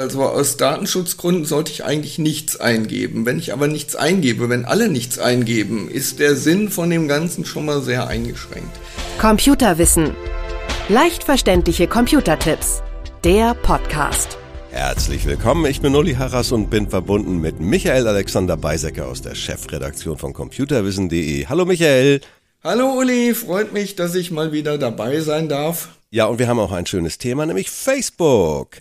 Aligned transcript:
Also 0.00 0.22
aus 0.22 0.56
Datenschutzgründen 0.56 1.44
sollte 1.44 1.72
ich 1.72 1.84
eigentlich 1.84 2.20
nichts 2.20 2.60
eingeben. 2.60 3.26
Wenn 3.26 3.40
ich 3.40 3.52
aber 3.52 3.66
nichts 3.66 3.96
eingebe, 3.96 4.48
wenn 4.48 4.64
alle 4.64 4.88
nichts 4.88 5.18
eingeben, 5.18 5.90
ist 5.90 6.20
der 6.20 6.36
Sinn 6.36 6.70
von 6.70 6.88
dem 6.88 7.08
Ganzen 7.08 7.44
schon 7.44 7.66
mal 7.66 7.82
sehr 7.82 8.06
eingeschränkt. 8.06 8.70
Computerwissen. 9.18 10.14
Leicht 10.88 11.24
verständliche 11.24 11.88
Computertipps. 11.88 12.80
Der 13.24 13.54
Podcast. 13.54 14.38
Herzlich 14.70 15.26
willkommen, 15.26 15.66
ich 15.66 15.80
bin 15.80 15.96
Uli 15.96 16.14
Harras 16.14 16.52
und 16.52 16.70
bin 16.70 16.88
verbunden 16.88 17.38
mit 17.38 17.58
Michael 17.58 18.06
Alexander 18.06 18.56
Beisecker 18.56 19.08
aus 19.08 19.20
der 19.20 19.34
Chefredaktion 19.34 20.16
von 20.16 20.32
computerwissen.de. 20.32 21.46
Hallo 21.46 21.64
Michael. 21.64 22.20
Hallo 22.62 22.96
Uli, 23.00 23.34
freut 23.34 23.72
mich, 23.72 23.96
dass 23.96 24.14
ich 24.14 24.30
mal 24.30 24.52
wieder 24.52 24.78
dabei 24.78 25.18
sein 25.22 25.48
darf. 25.48 25.88
Ja, 26.10 26.26
und 26.26 26.38
wir 26.38 26.46
haben 26.46 26.60
auch 26.60 26.70
ein 26.70 26.86
schönes 26.86 27.18
Thema, 27.18 27.46
nämlich 27.46 27.68
Facebook. 27.68 28.76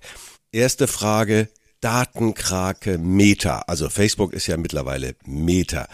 Erste 0.51 0.87
Frage, 0.87 1.49
Datenkrake 1.81 2.97
Meta. 2.97 3.59
Also 3.67 3.89
Facebook 3.89 4.33
ist 4.33 4.47
ja 4.47 4.55
mittlerweile 4.57 5.15
Meta. 5.25 5.87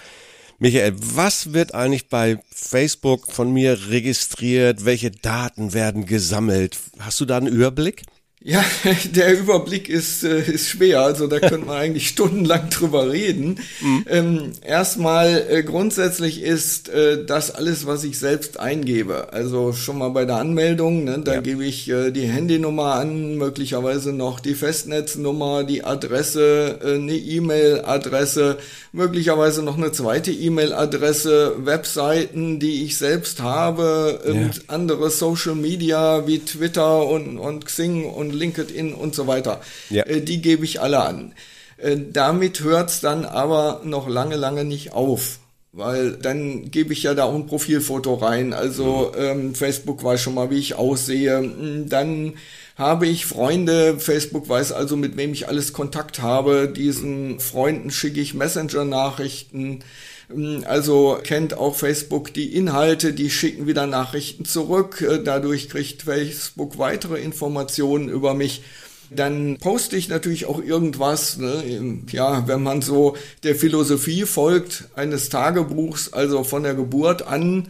Michael, 0.59 0.93
was 0.95 1.53
wird 1.53 1.73
eigentlich 1.73 2.07
bei 2.07 2.39
Facebook 2.49 3.31
von 3.31 3.51
mir 3.51 3.89
registriert? 3.89 4.85
Welche 4.85 5.11
Daten 5.11 5.73
werden 5.73 6.05
gesammelt? 6.05 6.77
Hast 6.99 7.19
du 7.19 7.25
da 7.25 7.37
einen 7.37 7.47
Überblick? 7.47 8.03
Ja, 8.45 8.61
der 9.15 9.39
Überblick 9.39 9.87
ist, 9.87 10.23
äh, 10.25 10.41
ist 10.41 10.67
schwer, 10.67 10.99
also 11.01 11.27
da 11.27 11.39
könnte 11.39 11.65
man 11.65 11.77
eigentlich 11.83 12.09
stundenlang 12.09 12.69
drüber 12.69 13.09
reden. 13.09 13.59
Mhm. 13.79 14.05
Ähm, 14.09 14.51
erstmal 14.61 15.45
äh, 15.49 15.63
grundsätzlich 15.63 16.41
ist 16.41 16.89
äh, 16.89 17.23
das 17.25 17.55
alles, 17.55 17.87
was 17.87 18.03
ich 18.03 18.19
selbst 18.19 18.59
eingebe. 18.59 19.31
Also 19.31 19.71
schon 19.71 19.97
mal 19.97 20.09
bei 20.09 20.25
der 20.25 20.37
Anmeldung, 20.37 21.05
ne, 21.05 21.21
da 21.23 21.35
ja. 21.35 21.41
gebe 21.41 21.63
ich 21.63 21.89
äh, 21.89 22.11
die 22.11 22.27
Handynummer 22.27 22.95
an, 22.95 23.37
möglicherweise 23.37 24.11
noch 24.11 24.41
die 24.41 24.55
Festnetznummer, 24.55 25.63
die 25.63 25.85
Adresse, 25.85 26.79
eine 26.83 27.15
E-Mail-Adresse, 27.15 28.57
möglicherweise 28.91 29.63
noch 29.63 29.77
eine 29.77 29.93
zweite 29.93 30.31
E-Mail-Adresse, 30.31 31.55
Webseiten, 31.59 32.59
die 32.59 32.83
ich 32.83 32.97
selbst 32.97 33.41
habe, 33.41 34.19
und 34.25 34.35
ja. 34.35 34.61
andere 34.67 35.09
Social 35.09 35.55
Media 35.55 36.27
wie 36.27 36.39
Twitter 36.39 37.07
und, 37.07 37.37
und 37.37 37.65
Xing 37.65 38.05
und 38.05 38.32
LinkedIn 38.33 38.93
und 38.93 39.15
so 39.15 39.27
weiter. 39.27 39.61
Ja. 39.89 40.03
Äh, 40.03 40.21
die 40.21 40.41
gebe 40.41 40.65
ich 40.65 40.81
alle 40.81 41.01
an. 41.03 41.33
Äh, 41.77 41.97
damit 42.11 42.61
hört's 42.61 43.01
dann 43.01 43.25
aber 43.25 43.81
noch 43.83 44.07
lange, 44.07 44.35
lange 44.35 44.63
nicht 44.63 44.93
auf. 44.93 45.39
Weil 45.75 46.11
dann 46.11 46.69
gebe 46.69 46.93
ich 46.93 47.01
ja 47.01 47.15
da 47.15 47.23
auch 47.23 47.33
ein 47.33 47.47
Profilfoto 47.47 48.13
rein. 48.13 48.53
Also 48.53 49.11
mhm. 49.15 49.23
ähm, 49.23 49.55
Facebook 49.55 50.03
weiß 50.03 50.21
schon 50.21 50.35
mal, 50.35 50.51
wie 50.51 50.59
ich 50.59 50.75
aussehe. 50.75 51.37
Hm, 51.37 51.89
dann 51.89 52.33
habe 52.75 53.07
ich 53.07 53.25
Freunde. 53.25 53.99
Facebook 53.99 54.47
weiß 54.47 54.71
also, 54.71 54.95
mit 54.95 55.17
wem 55.17 55.33
ich 55.33 55.47
alles 55.47 55.73
Kontakt 55.73 56.21
habe. 56.21 56.67
Diesen 56.67 57.39
Freunden 57.39 57.89
schicke 57.89 58.19
ich 58.19 58.35
Messenger-Nachrichten. 58.35 59.83
Hm, 60.29 60.63
also 60.67 61.17
kennt 61.23 61.57
auch 61.57 61.75
Facebook 61.75 62.33
die 62.33 62.55
Inhalte, 62.55 63.13
die 63.13 63.29
schicken 63.29 63.67
wieder 63.67 63.87
Nachrichten 63.87 64.45
zurück. 64.45 65.01
Äh, 65.01 65.23
dadurch 65.23 65.69
kriegt 65.69 66.03
Facebook 66.03 66.77
weitere 66.77 67.19
Informationen 67.19 68.09
über 68.09 68.33
mich. 68.33 68.63
Dann 69.09 69.57
poste 69.59 69.95
ich 69.95 70.09
natürlich 70.09 70.45
auch 70.45 70.61
irgendwas, 70.61 71.37
ne? 71.37 72.01
ja, 72.11 72.47
wenn 72.47 72.63
man 72.63 72.81
so 72.81 73.15
der 73.43 73.55
Philosophie 73.55 74.23
folgt 74.23 74.85
eines 74.95 75.29
Tagebuchs, 75.29 76.13
also 76.13 76.43
von 76.43 76.63
der 76.63 76.73
Geburt 76.73 77.27
an, 77.27 77.67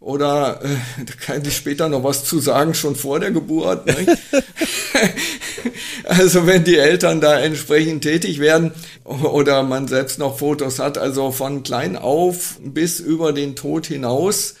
oder 0.00 0.60
äh, 0.62 1.04
da 1.04 1.14
kann 1.14 1.42
ich 1.44 1.56
später 1.56 1.88
noch 1.88 2.04
was 2.04 2.24
zu 2.24 2.38
sagen, 2.38 2.74
schon 2.74 2.96
vor 2.96 3.18
der 3.18 3.30
Geburt. 3.30 3.86
Ne? 3.86 4.18
also 6.04 6.46
wenn 6.46 6.64
die 6.64 6.76
Eltern 6.76 7.20
da 7.20 7.40
entsprechend 7.40 8.02
tätig 8.02 8.38
werden 8.38 8.72
oder 9.04 9.62
man 9.62 9.88
selbst 9.88 10.18
noch 10.18 10.38
Fotos 10.38 10.78
hat, 10.78 10.98
also 10.98 11.32
von 11.32 11.62
klein 11.62 11.96
auf 11.96 12.58
bis 12.60 13.00
über 13.00 13.32
den 13.32 13.56
Tod 13.56 13.86
hinaus, 13.86 14.56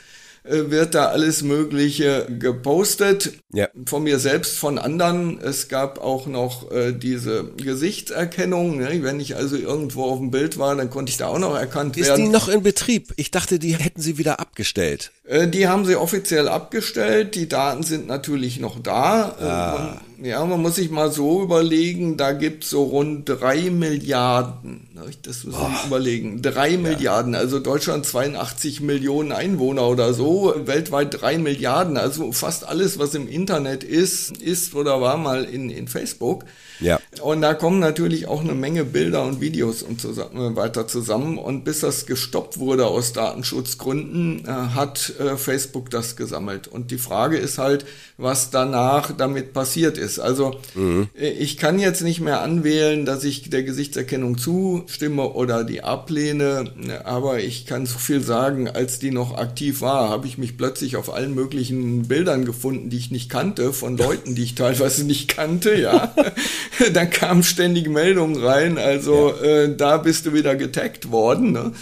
wird 0.48 0.94
da 0.94 1.06
alles 1.06 1.42
Mögliche 1.42 2.26
gepostet. 2.38 3.32
Ja. 3.52 3.68
Von 3.86 4.04
mir 4.04 4.18
selbst, 4.18 4.58
von 4.58 4.78
anderen. 4.78 5.40
Es 5.40 5.68
gab 5.68 5.98
auch 5.98 6.26
noch 6.26 6.70
äh, 6.70 6.92
diese 6.92 7.50
Gesichtserkennung. 7.56 8.78
Ne? 8.78 9.02
Wenn 9.02 9.20
ich 9.20 9.36
also 9.36 9.56
irgendwo 9.56 10.04
auf 10.04 10.18
dem 10.18 10.30
Bild 10.30 10.58
war, 10.58 10.74
dann 10.76 10.90
konnte 10.90 11.10
ich 11.10 11.16
da 11.16 11.28
auch 11.28 11.38
noch 11.38 11.56
erkannt 11.56 11.96
Ist 11.96 12.08
werden. 12.08 12.22
Ist 12.22 12.26
die 12.26 12.32
noch 12.32 12.48
in 12.48 12.62
Betrieb? 12.62 13.12
Ich 13.16 13.30
dachte, 13.30 13.58
die 13.58 13.76
hätten 13.76 14.00
sie 14.00 14.18
wieder 14.18 14.40
abgestellt. 14.40 15.12
Äh, 15.24 15.48
die 15.48 15.68
haben 15.68 15.84
sie 15.84 15.96
offiziell 15.96 16.48
abgestellt. 16.48 17.34
Die 17.34 17.48
Daten 17.48 17.82
sind 17.82 18.06
natürlich 18.06 18.60
noch 18.60 18.78
da. 18.80 19.36
Ah. 19.40 20.00
Ja, 20.22 20.44
man 20.44 20.62
muss 20.62 20.76
sich 20.76 20.90
mal 20.90 21.12
so 21.12 21.42
überlegen, 21.42 22.16
da 22.16 22.32
gibt's 22.32 22.70
so 22.70 22.84
rund 22.84 23.28
drei 23.28 23.70
Milliarden. 23.70 24.88
Ne, 24.94 25.02
das 25.22 25.44
muss 25.44 25.54
man 25.54 25.72
überlegen. 25.86 26.40
Drei 26.40 26.70
ja. 26.70 26.78
Milliarden, 26.78 27.34
also 27.34 27.58
Deutschland 27.58 28.06
82 28.06 28.80
Millionen 28.80 29.32
Einwohner 29.32 29.86
oder 29.86 30.14
so, 30.14 30.54
weltweit 30.64 31.20
drei 31.20 31.36
Milliarden. 31.36 31.98
Also 31.98 32.32
fast 32.32 32.66
alles, 32.66 32.98
was 32.98 33.14
im 33.14 33.28
Internet 33.28 33.84
ist, 33.84 34.36
ist 34.38 34.74
oder 34.74 35.00
war 35.00 35.18
mal 35.18 35.44
in, 35.44 35.68
in 35.68 35.86
Facebook. 35.86 36.44
Ja. 36.80 37.00
Und 37.22 37.40
da 37.40 37.54
kommen 37.54 37.78
natürlich 37.78 38.28
auch 38.28 38.40
eine 38.40 38.54
Menge 38.54 38.84
Bilder 38.84 39.22
und 39.24 39.40
Videos 39.40 39.82
und 39.82 40.00
zusammen, 40.00 40.56
weiter 40.56 40.86
zusammen. 40.86 41.38
Und 41.38 41.64
bis 41.64 41.80
das 41.80 42.06
gestoppt 42.06 42.58
wurde 42.58 42.86
aus 42.86 43.12
Datenschutzgründen, 43.12 44.44
äh, 44.46 44.50
hat 44.50 45.14
äh, 45.18 45.36
Facebook 45.36 45.90
das 45.90 46.16
gesammelt. 46.16 46.68
Und 46.68 46.90
die 46.90 46.98
Frage 46.98 47.38
ist 47.38 47.58
halt, 47.58 47.86
was 48.18 48.50
danach 48.50 49.12
damit 49.16 49.52
passiert 49.52 49.98
ist. 49.98 50.05
Also 50.18 50.56
mhm. 50.74 51.08
Äh, 51.18 51.30
ich 51.30 51.56
kann 51.56 51.78
jetzt 51.78 52.02
nicht 52.02 52.20
mehr 52.20 52.40
anwählen, 52.42 53.04
dass 53.04 53.24
ich 53.24 53.50
der 53.50 53.62
Gesichtserkennung 53.62 54.38
zustimme 54.38 55.32
oder 55.32 55.64
die 55.64 55.82
ablehne, 55.82 56.72
aber 57.04 57.40
ich 57.40 57.66
kann 57.66 57.86
so 57.86 57.98
viel 57.98 58.20
sagen, 58.20 58.68
als 58.68 58.98
die 58.98 59.10
noch 59.10 59.36
aktiv 59.36 59.80
war, 59.80 60.08
habe 60.08 60.26
ich 60.26 60.38
mich 60.38 60.56
plötzlich 60.56 60.96
auf 60.96 61.12
allen 61.12 61.34
möglichen 61.34 62.08
Bildern 62.08 62.44
gefunden, 62.44 62.90
die 62.90 62.98
ich 62.98 63.10
nicht 63.10 63.30
kannte, 63.30 63.72
von 63.72 63.96
Leuten, 63.96 64.34
die 64.34 64.44
ich 64.44 64.54
teilweise 64.54 65.04
nicht 65.04 65.28
kannte, 65.28 65.74
ja. 65.74 66.14
Dann 66.92 67.10
kamen 67.10 67.42
ständig 67.42 67.88
Meldungen 67.88 68.42
rein, 68.42 68.78
also 68.78 69.34
ja. 69.42 69.44
äh, 69.44 69.76
da 69.76 69.98
bist 69.98 70.26
du 70.26 70.32
wieder 70.32 70.56
getaggt 70.56 71.10
worden. 71.10 71.52
Ne? 71.52 71.72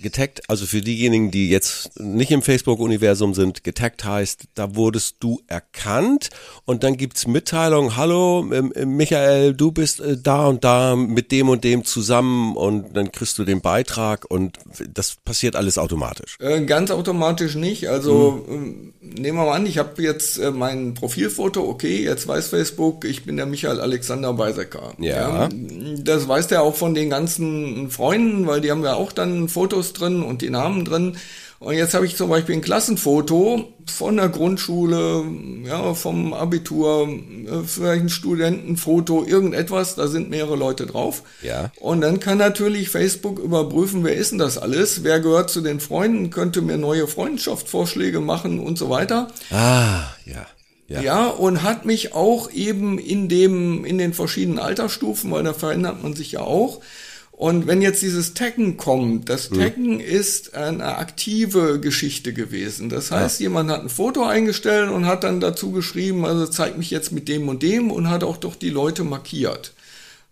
Getaggt, 0.00 0.42
also 0.48 0.66
für 0.66 0.80
diejenigen, 0.80 1.30
die 1.30 1.50
jetzt 1.50 1.98
nicht 2.00 2.30
im 2.30 2.42
Facebook-Universum 2.42 3.34
sind, 3.34 3.64
getaggt 3.64 4.04
heißt, 4.04 4.44
da 4.54 4.74
wurdest 4.74 5.16
du 5.20 5.40
erkannt 5.46 6.30
und 6.64 6.82
dann 6.84 6.96
gibt's 6.96 7.26
Mitteilungen, 7.26 7.96
hallo 7.96 8.50
ähm, 8.52 8.72
Michael, 8.96 9.54
du 9.54 9.72
bist 9.72 10.00
äh, 10.00 10.16
da 10.16 10.46
und 10.46 10.64
da 10.64 10.96
mit 10.96 11.32
dem 11.32 11.48
und 11.48 11.64
dem 11.64 11.84
zusammen 11.84 12.56
und 12.56 12.96
dann 12.96 13.12
kriegst 13.12 13.38
du 13.38 13.44
den 13.44 13.60
Beitrag 13.60 14.24
und 14.28 14.58
das 14.92 15.16
passiert 15.24 15.56
alles 15.56 15.76
automatisch. 15.78 16.36
Äh, 16.40 16.64
ganz 16.64 16.90
automatisch 16.90 17.54
nicht, 17.54 17.88
also 17.88 18.44
hm. 18.46 18.94
nehmen 19.00 19.38
wir 19.38 19.44
mal 19.44 19.56
an, 19.56 19.66
ich 19.66 19.78
habe 19.78 20.02
jetzt 20.02 20.38
äh, 20.38 20.50
mein 20.50 20.94
Profilfoto, 20.94 21.62
okay, 21.62 22.02
jetzt 22.02 22.26
weiß 22.26 22.48
Facebook, 22.48 23.04
ich 23.04 23.24
bin 23.24 23.36
der 23.36 23.46
Michael 23.46 23.80
Alexander 23.80 24.32
Beisecker. 24.32 24.94
Ja. 24.98 25.46
ja. 25.46 25.48
Das 26.02 26.26
weiß 26.26 26.48
der 26.48 26.62
auch 26.62 26.74
von 26.74 26.94
den 26.94 27.10
ganzen 27.10 27.90
Freunden, 27.90 28.46
weil 28.46 28.60
die 28.60 28.70
haben 28.70 28.82
ja 28.82 28.94
auch 28.94 29.12
dann 29.12 29.48
Fotos 29.48 29.89
drin 29.92 30.22
und 30.22 30.42
die 30.42 30.50
Namen 30.50 30.84
drin. 30.84 31.16
Und 31.60 31.74
jetzt 31.74 31.92
habe 31.92 32.06
ich 32.06 32.16
zum 32.16 32.30
Beispiel 32.30 32.54
ein 32.54 32.62
Klassenfoto 32.62 33.68
von 33.84 34.16
der 34.16 34.30
Grundschule, 34.30 35.24
ja, 35.66 35.92
vom 35.92 36.32
Abitur, 36.32 37.06
äh, 37.06 37.64
vielleicht 37.66 38.04
ein 38.04 38.08
Studentenfoto, 38.08 39.26
irgendetwas, 39.26 39.94
da 39.94 40.08
sind 40.08 40.30
mehrere 40.30 40.56
Leute 40.56 40.86
drauf. 40.86 41.22
Ja. 41.42 41.70
Und 41.78 42.00
dann 42.00 42.18
kann 42.18 42.38
natürlich 42.38 42.88
Facebook 42.88 43.38
überprüfen, 43.38 44.04
wer 44.04 44.14
ist 44.14 44.30
denn 44.30 44.38
das 44.38 44.56
alles, 44.56 45.04
wer 45.04 45.20
gehört 45.20 45.50
zu 45.50 45.60
den 45.60 45.80
Freunden, 45.80 46.30
könnte 46.30 46.62
mir 46.62 46.78
neue 46.78 47.06
Freundschaftsvorschläge 47.06 48.20
machen 48.20 48.58
und 48.58 48.78
so 48.78 48.88
weiter. 48.88 49.28
Ah, 49.50 50.04
ja. 50.24 50.46
Ja. 50.88 51.02
ja, 51.02 51.26
und 51.28 51.62
hat 51.62 51.84
mich 51.84 52.14
auch 52.14 52.50
eben 52.50 52.98
in 52.98 53.28
dem, 53.28 53.84
in 53.84 53.96
den 53.96 54.12
verschiedenen 54.12 54.58
Altersstufen, 54.58 55.30
weil 55.30 55.44
da 55.44 55.52
verändert 55.52 56.02
man 56.02 56.16
sich 56.16 56.32
ja 56.32 56.40
auch, 56.40 56.80
und 57.40 57.66
wenn 57.66 57.80
jetzt 57.80 58.02
dieses 58.02 58.34
Taggen 58.34 58.76
kommt, 58.76 59.30
das 59.30 59.48
hm. 59.48 59.58
Taggen 59.58 59.94
mhm. 59.94 60.00
ist 60.00 60.52
eine 60.52 60.98
aktive 60.98 61.80
Geschichte 61.80 62.34
gewesen. 62.34 62.90
Das 62.90 63.10
heißt, 63.10 63.40
ja. 63.40 63.44
jemand 63.44 63.70
hat 63.70 63.80
ein 63.80 63.88
Foto 63.88 64.26
eingestellt 64.26 64.90
und 64.90 65.06
hat 65.06 65.24
dann 65.24 65.40
dazu 65.40 65.70
geschrieben, 65.70 66.26
also 66.26 66.46
zeig 66.46 66.76
mich 66.76 66.90
jetzt 66.90 67.12
mit 67.12 67.28
dem 67.28 67.48
und 67.48 67.62
dem 67.62 67.90
und 67.90 68.10
hat 68.10 68.24
auch 68.24 68.36
doch 68.36 68.56
die 68.56 68.68
Leute 68.68 69.04
markiert. 69.04 69.72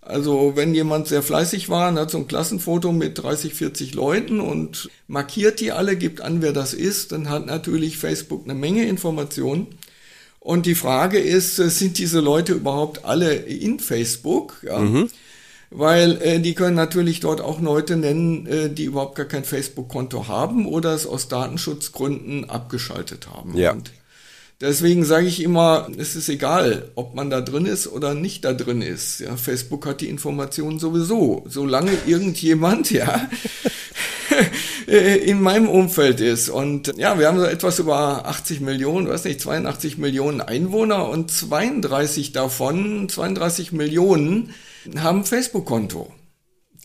Also 0.02 0.52
wenn 0.54 0.74
jemand 0.74 1.08
sehr 1.08 1.22
fleißig 1.22 1.70
war 1.70 1.88
und 1.88 1.98
hat 1.98 2.10
so 2.10 2.18
ein 2.18 2.28
Klassenfoto 2.28 2.92
mit 2.92 3.16
30, 3.16 3.54
40 3.54 3.94
Leuten 3.94 4.38
und 4.38 4.90
markiert 5.06 5.60
die 5.60 5.72
alle, 5.72 5.96
gibt 5.96 6.20
an, 6.20 6.42
wer 6.42 6.52
das 6.52 6.74
ist, 6.74 7.12
dann 7.12 7.30
hat 7.30 7.46
natürlich 7.46 7.96
Facebook 7.96 8.44
eine 8.44 8.54
Menge 8.54 8.86
Informationen. 8.86 9.68
Und 10.40 10.66
die 10.66 10.74
Frage 10.74 11.18
ist, 11.18 11.56
sind 11.56 11.96
diese 11.96 12.20
Leute 12.20 12.52
überhaupt 12.52 13.06
alle 13.06 13.34
in 13.34 13.80
Facebook? 13.80 14.58
Ja. 14.62 14.80
Mhm 14.80 15.08
weil 15.70 16.20
äh, 16.22 16.40
die 16.40 16.54
können 16.54 16.76
natürlich 16.76 17.20
dort 17.20 17.40
auch 17.40 17.60
Leute 17.60 17.96
nennen, 17.96 18.46
äh, 18.46 18.70
die 18.70 18.84
überhaupt 18.84 19.16
gar 19.16 19.26
kein 19.26 19.44
Facebook-Konto 19.44 20.28
haben 20.28 20.66
oder 20.66 20.94
es 20.94 21.06
aus 21.06 21.28
Datenschutzgründen 21.28 22.48
abgeschaltet 22.48 23.28
haben. 23.28 23.56
Ja. 23.56 23.72
Und 23.72 23.92
Deswegen 24.60 25.04
sage 25.04 25.28
ich 25.28 25.40
immer, 25.40 25.88
es 25.98 26.16
ist 26.16 26.28
egal, 26.28 26.90
ob 26.96 27.14
man 27.14 27.30
da 27.30 27.40
drin 27.40 27.64
ist 27.64 27.86
oder 27.86 28.14
nicht 28.14 28.44
da 28.44 28.52
drin 28.52 28.82
ist. 28.82 29.20
Ja, 29.20 29.36
Facebook 29.36 29.86
hat 29.86 30.00
die 30.00 30.08
Informationen 30.08 30.80
sowieso. 30.80 31.44
Solange 31.46 31.92
irgendjemand, 32.06 32.90
ja, 32.90 33.28
in 34.88 35.42
meinem 35.42 35.68
Umfeld 35.68 36.20
ist. 36.20 36.48
Und 36.48 36.94
ja, 36.96 37.18
wir 37.18 37.28
haben 37.28 37.38
so 37.38 37.44
etwas 37.44 37.78
über 37.78 38.26
80 38.26 38.60
Millionen, 38.60 39.08
weiß 39.08 39.24
nicht, 39.24 39.40
82 39.40 39.98
Millionen 39.98 40.40
Einwohner 40.40 41.08
und 41.08 41.30
32 41.30 42.32
davon, 42.32 43.08
32 43.08 43.72
Millionen 43.72 44.54
haben 44.96 45.26
Facebook-Konto. 45.26 46.12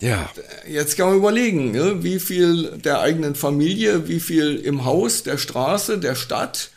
Ja. 0.02 0.30
Jetzt 0.68 0.98
kann 0.98 1.08
man 1.08 1.18
überlegen, 1.18 1.72
ne, 1.72 2.04
wie 2.04 2.20
viel 2.20 2.78
der 2.78 3.00
eigenen 3.00 3.36
Familie, 3.36 4.10
wie 4.10 4.20
viel 4.20 4.58
im 4.58 4.84
Haus, 4.84 5.24
der 5.24 5.38
Straße, 5.38 5.98
der 5.98 6.16
Stadt 6.16 6.72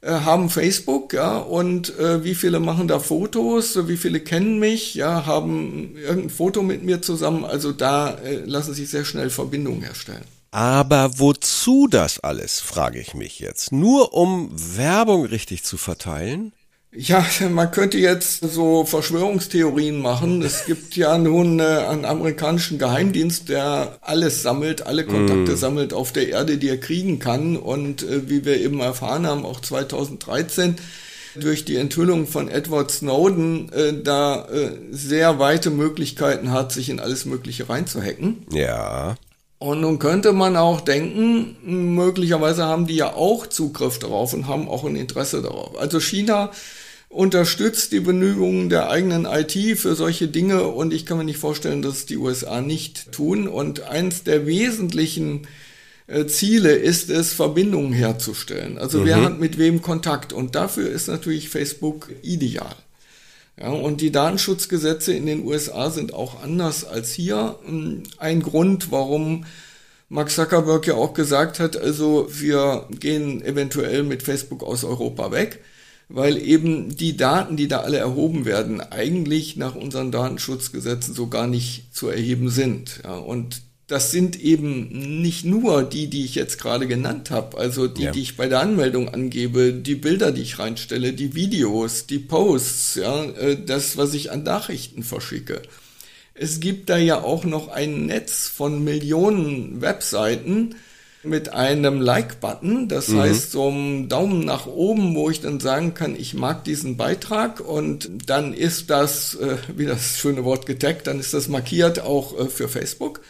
äh, 0.00 0.10
haben 0.10 0.50
Facebook, 0.50 1.12
ja, 1.12 1.38
und 1.38 1.96
äh, 1.96 2.24
wie 2.24 2.34
viele 2.34 2.58
machen 2.58 2.88
da 2.88 2.98
Fotos, 2.98 3.86
wie 3.86 3.96
viele 3.96 4.18
kennen 4.18 4.58
mich, 4.58 4.96
ja, 4.96 5.26
haben 5.26 5.96
irgendein 5.96 6.30
Foto 6.30 6.64
mit 6.64 6.82
mir 6.82 7.02
zusammen. 7.02 7.44
Also 7.44 7.70
da 7.70 8.14
äh, 8.14 8.40
lassen 8.44 8.74
sich 8.74 8.90
sehr 8.90 9.04
schnell 9.04 9.30
Verbindungen 9.30 9.82
herstellen. 9.82 10.24
Aber 10.50 11.18
wozu 11.18 11.86
das 11.88 12.20
alles, 12.20 12.60
frage 12.60 12.98
ich 12.98 13.14
mich 13.14 13.40
jetzt. 13.40 13.72
Nur 13.72 14.14
um 14.14 14.50
Werbung 14.52 15.26
richtig 15.26 15.64
zu 15.64 15.76
verteilen? 15.76 16.52
Ja, 16.98 17.26
man 17.50 17.70
könnte 17.70 17.98
jetzt 17.98 18.40
so 18.40 18.84
Verschwörungstheorien 18.84 20.00
machen. 20.00 20.40
Es 20.40 20.64
gibt 20.64 20.96
ja 20.96 21.18
nun 21.18 21.60
äh, 21.60 21.62
einen 21.62 22.06
amerikanischen 22.06 22.78
Geheimdienst, 22.78 23.50
der 23.50 23.98
alles 24.00 24.42
sammelt, 24.42 24.86
alle 24.86 25.04
Kontakte 25.04 25.52
mm. 25.52 25.56
sammelt 25.56 25.92
auf 25.92 26.12
der 26.12 26.28
Erde, 26.28 26.56
die 26.56 26.68
er 26.68 26.80
kriegen 26.80 27.18
kann. 27.18 27.56
Und 27.56 28.02
äh, 28.02 28.30
wie 28.30 28.46
wir 28.46 28.58
eben 28.58 28.80
erfahren 28.80 29.26
haben, 29.26 29.44
auch 29.44 29.60
2013 29.60 30.76
durch 31.38 31.66
die 31.66 31.76
Enthüllung 31.76 32.26
von 32.26 32.48
Edward 32.48 32.90
Snowden 32.90 33.70
äh, 33.72 34.02
da 34.02 34.46
äh, 34.46 34.78
sehr 34.90 35.38
weite 35.38 35.70
Möglichkeiten 35.70 36.50
hat, 36.50 36.72
sich 36.72 36.88
in 36.88 36.98
alles 36.98 37.26
Mögliche 37.26 37.68
reinzuhacken. 37.68 38.46
Ja. 38.50 39.16
Und 39.58 39.80
nun 39.80 39.98
könnte 39.98 40.32
man 40.32 40.56
auch 40.56 40.82
denken, 40.82 41.56
möglicherweise 41.64 42.64
haben 42.64 42.86
die 42.86 42.96
ja 42.96 43.14
auch 43.14 43.46
Zugriff 43.46 43.98
darauf 43.98 44.34
und 44.34 44.48
haben 44.48 44.68
auch 44.68 44.84
ein 44.84 44.96
Interesse 44.96 45.40
darauf. 45.40 45.78
Also 45.78 45.98
China 45.98 46.50
unterstützt 47.08 47.92
die 47.92 48.00
Bemühungen 48.00 48.68
der 48.68 48.90
eigenen 48.90 49.24
IT 49.24 49.78
für 49.78 49.94
solche 49.94 50.28
Dinge 50.28 50.64
und 50.64 50.92
ich 50.92 51.06
kann 51.06 51.16
mir 51.16 51.24
nicht 51.24 51.38
vorstellen, 51.38 51.80
dass 51.80 51.98
es 51.98 52.06
die 52.06 52.18
USA 52.18 52.60
nicht 52.60 53.12
tun. 53.12 53.48
Und 53.48 53.82
eins 53.82 54.24
der 54.24 54.46
wesentlichen 54.46 55.46
äh, 56.06 56.26
Ziele 56.26 56.72
ist 56.72 57.08
es, 57.08 57.32
Verbindungen 57.32 57.94
herzustellen. 57.94 58.76
Also 58.76 59.00
mhm. 59.00 59.04
wer 59.06 59.22
hat 59.22 59.40
mit 59.40 59.56
wem 59.56 59.80
Kontakt? 59.80 60.34
Und 60.34 60.54
dafür 60.54 60.90
ist 60.90 61.08
natürlich 61.08 61.48
Facebook 61.48 62.10
ideal. 62.22 62.74
Ja, 63.58 63.70
und 63.70 64.00
die 64.00 64.12
Datenschutzgesetze 64.12 65.14
in 65.14 65.26
den 65.26 65.44
USA 65.44 65.90
sind 65.90 66.12
auch 66.12 66.42
anders 66.42 66.84
als 66.84 67.12
hier. 67.12 67.58
Ein 68.18 68.42
Grund, 68.42 68.92
warum 68.92 69.46
Mark 70.08 70.30
Zuckerberg 70.30 70.86
ja 70.86 70.94
auch 70.94 71.14
gesagt 71.14 71.58
hat, 71.58 71.76
also 71.76 72.28
wir 72.30 72.86
gehen 73.00 73.42
eventuell 73.42 74.02
mit 74.02 74.22
Facebook 74.22 74.62
aus 74.62 74.84
Europa 74.84 75.32
weg 75.32 75.60
weil 76.08 76.36
eben 76.38 76.96
die 76.96 77.16
Daten, 77.16 77.56
die 77.56 77.68
da 77.68 77.80
alle 77.80 77.98
erhoben 77.98 78.44
werden, 78.44 78.80
eigentlich 78.80 79.56
nach 79.56 79.74
unseren 79.74 80.12
Datenschutzgesetzen 80.12 81.14
so 81.14 81.26
gar 81.28 81.46
nicht 81.46 81.94
zu 81.94 82.08
erheben 82.08 82.48
sind. 82.48 83.00
Ja, 83.04 83.16
und 83.16 83.62
das 83.86 84.10
sind 84.10 84.40
eben 84.40 85.22
nicht 85.22 85.44
nur 85.44 85.84
die, 85.84 86.08
die 86.08 86.24
ich 86.24 86.34
jetzt 86.34 86.60
gerade 86.60 86.88
genannt 86.88 87.30
habe, 87.30 87.56
also 87.56 87.86
die, 87.86 88.04
ja. 88.04 88.10
die 88.10 88.22
ich 88.22 88.36
bei 88.36 88.48
der 88.48 88.60
Anmeldung 88.60 89.08
angebe, 89.08 89.72
die 89.72 89.94
Bilder, 89.94 90.32
die 90.32 90.42
ich 90.42 90.58
reinstelle, 90.58 91.12
die 91.12 91.34
Videos, 91.34 92.06
die 92.06 92.18
Posts, 92.18 92.96
ja, 92.96 93.24
äh, 93.24 93.56
das, 93.64 93.96
was 93.96 94.14
ich 94.14 94.32
an 94.32 94.42
Nachrichten 94.42 95.04
verschicke. 95.04 95.62
Es 96.34 96.60
gibt 96.60 96.90
da 96.90 96.96
ja 96.98 97.22
auch 97.22 97.44
noch 97.44 97.68
ein 97.68 98.06
Netz 98.06 98.48
von 98.48 98.82
Millionen 98.82 99.80
Webseiten, 99.80 100.74
mit 101.26 101.52
einem 101.52 102.00
Like-Button, 102.00 102.88
das 102.88 103.08
mhm. 103.08 103.20
heißt 103.20 103.52
so 103.52 103.68
einem 103.68 104.08
Daumen 104.08 104.44
nach 104.44 104.66
oben, 104.66 105.14
wo 105.14 105.28
ich 105.28 105.40
dann 105.40 105.60
sagen 105.60 105.92
kann, 105.92 106.16
ich 106.16 106.34
mag 106.34 106.64
diesen 106.64 106.96
Beitrag 106.96 107.60
und 107.60 108.08
dann 108.26 108.54
ist 108.54 108.90
das, 108.90 109.34
äh, 109.34 109.56
wie 109.74 109.86
das 109.86 110.18
schöne 110.18 110.44
Wort 110.44 110.66
getaggt, 110.66 111.06
dann 111.06 111.18
ist 111.20 111.34
das 111.34 111.48
markiert 111.48 112.00
auch 112.00 112.38
äh, 112.38 112.46
für 112.46 112.68
Facebook. 112.68 113.20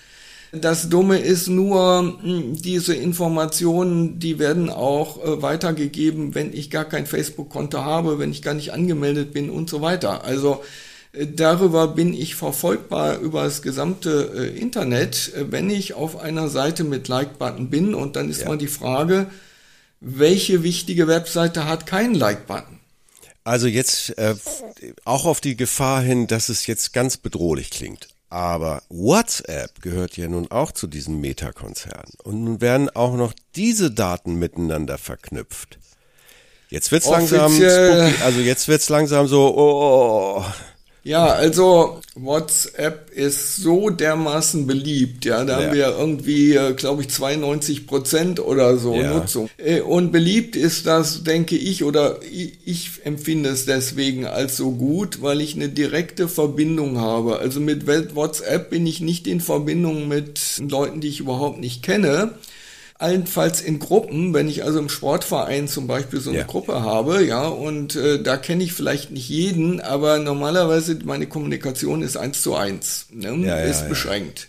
Das 0.53 0.89
Dumme 0.89 1.19
ist 1.19 1.49
nur, 1.49 2.19
hm, 2.23 2.57
diese 2.61 2.95
Informationen, 2.95 4.19
die 4.19 4.39
werden 4.39 4.71
auch 4.71 5.23
äh, 5.23 5.43
weitergegeben, 5.43 6.35
wenn 6.35 6.53
ich 6.53 6.71
gar 6.71 6.85
kein 6.85 7.07
Facebook-Konto 7.07 7.79
habe, 7.85 8.19
wenn 8.19 8.31
ich 8.31 8.43
gar 8.43 8.55
nicht 8.55 8.73
angemeldet 8.73 9.33
bin 9.33 9.51
und 9.51 9.69
so 9.69 9.83
weiter. 9.83 10.25
Also 10.25 10.63
Darüber 11.19 11.89
bin 11.89 12.13
ich 12.13 12.35
verfolgbar 12.35 13.19
über 13.19 13.45
das 13.45 13.63
gesamte 13.63 14.33
äh, 14.37 14.59
Internet, 14.59 15.33
äh, 15.35 15.51
wenn 15.51 15.71
ich 15.71 15.95
auf 15.95 16.19
einer 16.19 16.49
Seite 16.49 16.85
mit 16.85 17.09
Like-Button 17.09 17.71
bin. 17.71 17.95
Und 17.95 18.17
dann 18.17 18.29
ist 18.29 18.43
ja. 18.43 18.49
mal 18.49 18.59
die 18.59 18.67
Frage, 18.67 19.31
welche 20.01 20.63
wichtige 20.63 21.09
Webseite 21.09 21.65
hat 21.65 21.87
keinen 21.87 22.15
Like-Button? 22.15 22.81
Also 23.45 23.67
jetzt 23.67 24.19
äh, 24.19 24.35
auch 25.05 25.25
auf 25.25 25.41
die 25.41 25.57
Gefahr 25.57 26.03
hin, 26.03 26.27
dass 26.27 26.51
es 26.51 26.67
jetzt 26.67 26.93
ganz 26.93 27.17
bedrohlich 27.17 27.71
klingt. 27.71 28.09
Aber 28.29 28.83
WhatsApp 28.89 29.81
gehört 29.83 30.17
ja 30.17 30.29
nun 30.29 30.51
auch 30.51 30.73
zu 30.73 30.87
diesem 30.87 31.21
Meta-Konzern. 31.21 32.11
Und 32.25 32.45
nun 32.45 32.61
werden 32.61 32.91
auch 32.91 33.15
noch 33.15 33.33
diese 33.55 33.91
Daten 33.91 34.35
miteinander 34.37 34.99
verknüpft. 34.99 35.79
Jetzt 36.69 36.91
wird's 36.91 37.07
langsam 37.07 37.53
spooky, 37.53 38.23
also 38.23 38.41
jetzt 38.41 38.67
wird's 38.67 38.89
langsam 38.89 39.29
so, 39.29 39.55
oh, 39.57 39.61
oh, 39.61 40.41
oh. 40.41 40.45
Ja, 41.07 41.27
also 41.27 42.01
WhatsApp 42.17 43.13
ist 43.13 43.59
so 43.59 43.91
dermaßen 43.91 44.67
beliebt, 44.67 45.25
ja, 45.25 45.45
da 45.45 45.61
ja. 45.61 45.67
haben 45.67 45.75
wir 45.77 45.97
irgendwie, 45.97 46.57
äh, 46.57 46.73
glaube 46.75 47.03
ich, 47.03 47.11
92 47.11 47.87
Prozent 47.87 48.41
oder 48.41 48.77
so 48.77 48.97
ja. 48.97 49.15
Nutzung. 49.15 49.49
Äh, 49.57 49.83
und 49.83 50.11
beliebt 50.11 50.57
ist 50.57 50.85
das, 50.89 51.23
denke 51.23 51.55
ich, 51.55 51.85
oder 51.85 52.19
ich 52.23 52.91
empfinde 53.05 53.51
es 53.51 53.67
deswegen 53.67 54.27
als 54.27 54.57
so 54.57 54.73
gut, 54.73 55.23
weil 55.23 55.43
ich 55.43 55.55
eine 55.55 55.69
direkte 55.69 56.27
Verbindung 56.27 56.99
habe. 56.99 57.39
Also 57.39 57.61
mit 57.61 57.87
WhatsApp 57.87 58.71
bin 58.71 58.85
ich 58.85 59.01
nicht 59.01 59.29
in 59.29 59.41
Verbindung 59.41 60.09
mit 60.09 60.41
Leuten, 60.59 61.01
die 61.01 61.09
ich 61.09 61.21
überhaupt 61.21 61.61
nicht 61.61 61.85
kenne 61.85 62.35
allenfalls 62.99 63.61
in 63.61 63.79
Gruppen, 63.79 64.33
wenn 64.33 64.49
ich 64.49 64.65
also 64.65 64.79
im 64.79 64.89
Sportverein 64.89 65.69
zum 65.69 65.87
Beispiel 65.87 66.21
so 66.21 66.31
eine 66.31 66.41
ja. 66.41 66.45
Gruppe 66.45 66.83
habe, 66.83 67.25
ja, 67.25 67.47
und 67.47 67.95
äh, 67.97 68.23
da 68.23 68.37
kenne 68.37 68.65
ich 68.65 68.73
vielleicht 68.73 69.11
nicht 69.11 69.29
jeden, 69.29 69.81
aber 69.81 70.19
normalerweise 70.19 70.99
meine 71.05 71.27
Kommunikation 71.27 72.03
ist 72.03 72.17
eins 72.17 72.43
zu 72.43 72.55
eins, 72.55 73.07
ne, 73.13 73.35
ja, 73.47 73.59
ist 73.59 73.89
beschränkt. 73.89 74.49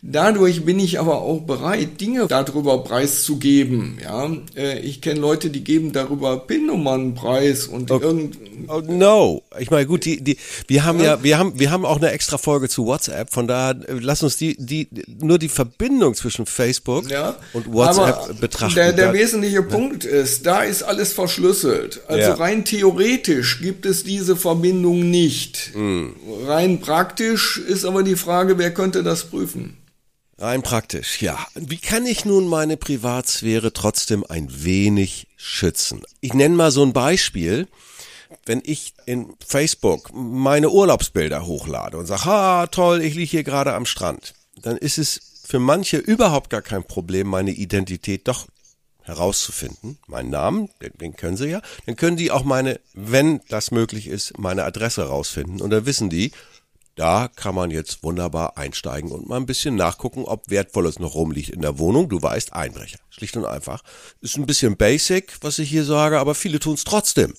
Dadurch 0.00 0.64
bin 0.64 0.78
ich 0.78 1.00
aber 1.00 1.22
auch 1.22 1.40
bereit, 1.40 2.00
Dinge 2.00 2.26
darüber 2.28 2.84
preiszugeben. 2.84 3.98
Ja, 4.02 4.30
äh, 4.56 4.78
ich 4.80 5.00
kenne 5.00 5.18
Leute, 5.18 5.50
die 5.50 5.64
geben 5.64 5.92
darüber 5.92 6.38
PIN-Nummern 6.38 7.14
preis 7.14 7.66
und 7.66 7.90
oh, 7.90 8.00
irgend. 8.00 8.38
Oh 8.68 8.80
no, 8.86 9.42
ich 9.58 9.70
meine 9.70 9.86
gut, 9.86 10.04
die 10.04 10.22
die 10.22 10.36
wir 10.68 10.84
haben 10.84 11.00
ja. 11.00 11.16
ja 11.16 11.22
wir 11.24 11.38
haben 11.38 11.58
wir 11.58 11.72
haben 11.72 11.84
auch 11.84 11.96
eine 11.96 12.12
extra 12.12 12.38
Folge 12.38 12.68
zu 12.68 12.86
WhatsApp. 12.86 13.32
Von 13.32 13.48
daher 13.48 13.76
äh, 13.88 13.98
lass 14.00 14.22
uns 14.22 14.36
die 14.36 14.56
die 14.56 14.88
nur 15.20 15.38
die 15.38 15.48
Verbindung 15.48 16.14
zwischen 16.14 16.46
Facebook 16.46 17.10
ja, 17.10 17.36
und 17.52 17.72
WhatsApp 17.72 18.40
betrachten. 18.40 18.76
Der, 18.76 18.92
der 18.92 19.12
wesentliche 19.12 19.62
Punkt 19.62 20.04
ist, 20.04 20.46
da 20.46 20.62
ist 20.62 20.84
alles 20.84 21.12
verschlüsselt. 21.12 22.02
Also 22.06 22.30
ja. 22.30 22.34
rein 22.34 22.64
theoretisch 22.64 23.60
gibt 23.60 23.84
es 23.84 24.04
diese 24.04 24.36
Verbindung 24.36 25.10
nicht. 25.10 25.72
Mm. 25.74 26.10
Rein 26.46 26.80
praktisch 26.80 27.58
ist 27.58 27.84
aber 27.84 28.04
die 28.04 28.16
Frage, 28.16 28.58
wer 28.58 28.72
könnte 28.72 29.02
das 29.02 29.24
prüfen? 29.24 29.76
Rein 30.40 30.62
praktisch, 30.62 31.20
ja. 31.20 31.36
Wie 31.54 31.78
kann 31.78 32.06
ich 32.06 32.24
nun 32.24 32.46
meine 32.46 32.76
Privatsphäre 32.76 33.72
trotzdem 33.72 34.24
ein 34.28 34.46
wenig 34.62 35.26
schützen? 35.36 36.02
Ich 36.20 36.32
nenne 36.32 36.54
mal 36.54 36.70
so 36.70 36.84
ein 36.84 36.92
Beispiel. 36.92 37.66
Wenn 38.46 38.62
ich 38.64 38.94
in 39.04 39.34
Facebook 39.44 40.10
meine 40.14 40.70
Urlaubsbilder 40.70 41.44
hochlade 41.44 41.96
und 41.96 42.06
sage, 42.06 42.24
ha, 42.26 42.66
toll, 42.68 43.02
ich 43.02 43.14
liege 43.14 43.30
hier 43.30 43.42
gerade 43.42 43.74
am 43.74 43.84
Strand, 43.84 44.34
dann 44.62 44.76
ist 44.76 44.98
es 44.98 45.42
für 45.44 45.58
manche 45.58 45.96
überhaupt 45.96 46.50
gar 46.50 46.62
kein 46.62 46.84
Problem, 46.84 47.26
meine 47.26 47.50
Identität 47.50 48.28
doch 48.28 48.46
herauszufinden. 49.02 49.98
Meinen 50.06 50.30
Namen, 50.30 50.68
den, 50.80 50.92
den 51.00 51.16
können 51.16 51.36
sie 51.36 51.48
ja. 51.48 51.62
Dann 51.86 51.96
können 51.96 52.16
die 52.16 52.30
auch 52.30 52.44
meine, 52.44 52.78
wenn 52.92 53.40
das 53.48 53.70
möglich 53.70 54.06
ist, 54.06 54.38
meine 54.38 54.64
Adresse 54.64 55.02
herausfinden. 55.02 55.60
Und 55.60 55.70
dann 55.70 55.86
wissen 55.86 56.10
die, 56.10 56.30
da 56.98 57.28
kann 57.28 57.54
man 57.54 57.70
jetzt 57.70 58.02
wunderbar 58.02 58.58
einsteigen 58.58 59.12
und 59.12 59.28
mal 59.28 59.36
ein 59.36 59.46
bisschen 59.46 59.76
nachgucken, 59.76 60.24
ob 60.24 60.50
Wertvolles 60.50 60.98
noch 60.98 61.14
rumliegt 61.14 61.50
in 61.50 61.62
der 61.62 61.78
Wohnung. 61.78 62.08
Du 62.08 62.20
weißt, 62.20 62.52
Einbrecher. 62.52 62.98
Schlicht 63.08 63.36
und 63.36 63.44
einfach. 63.44 63.82
Ist 64.20 64.36
ein 64.36 64.46
bisschen 64.46 64.76
basic, 64.76 65.36
was 65.40 65.60
ich 65.60 65.70
hier 65.70 65.84
sage, 65.84 66.18
aber 66.18 66.34
viele 66.34 66.58
tun 66.58 66.74
es 66.74 66.82
trotzdem. 66.82 67.34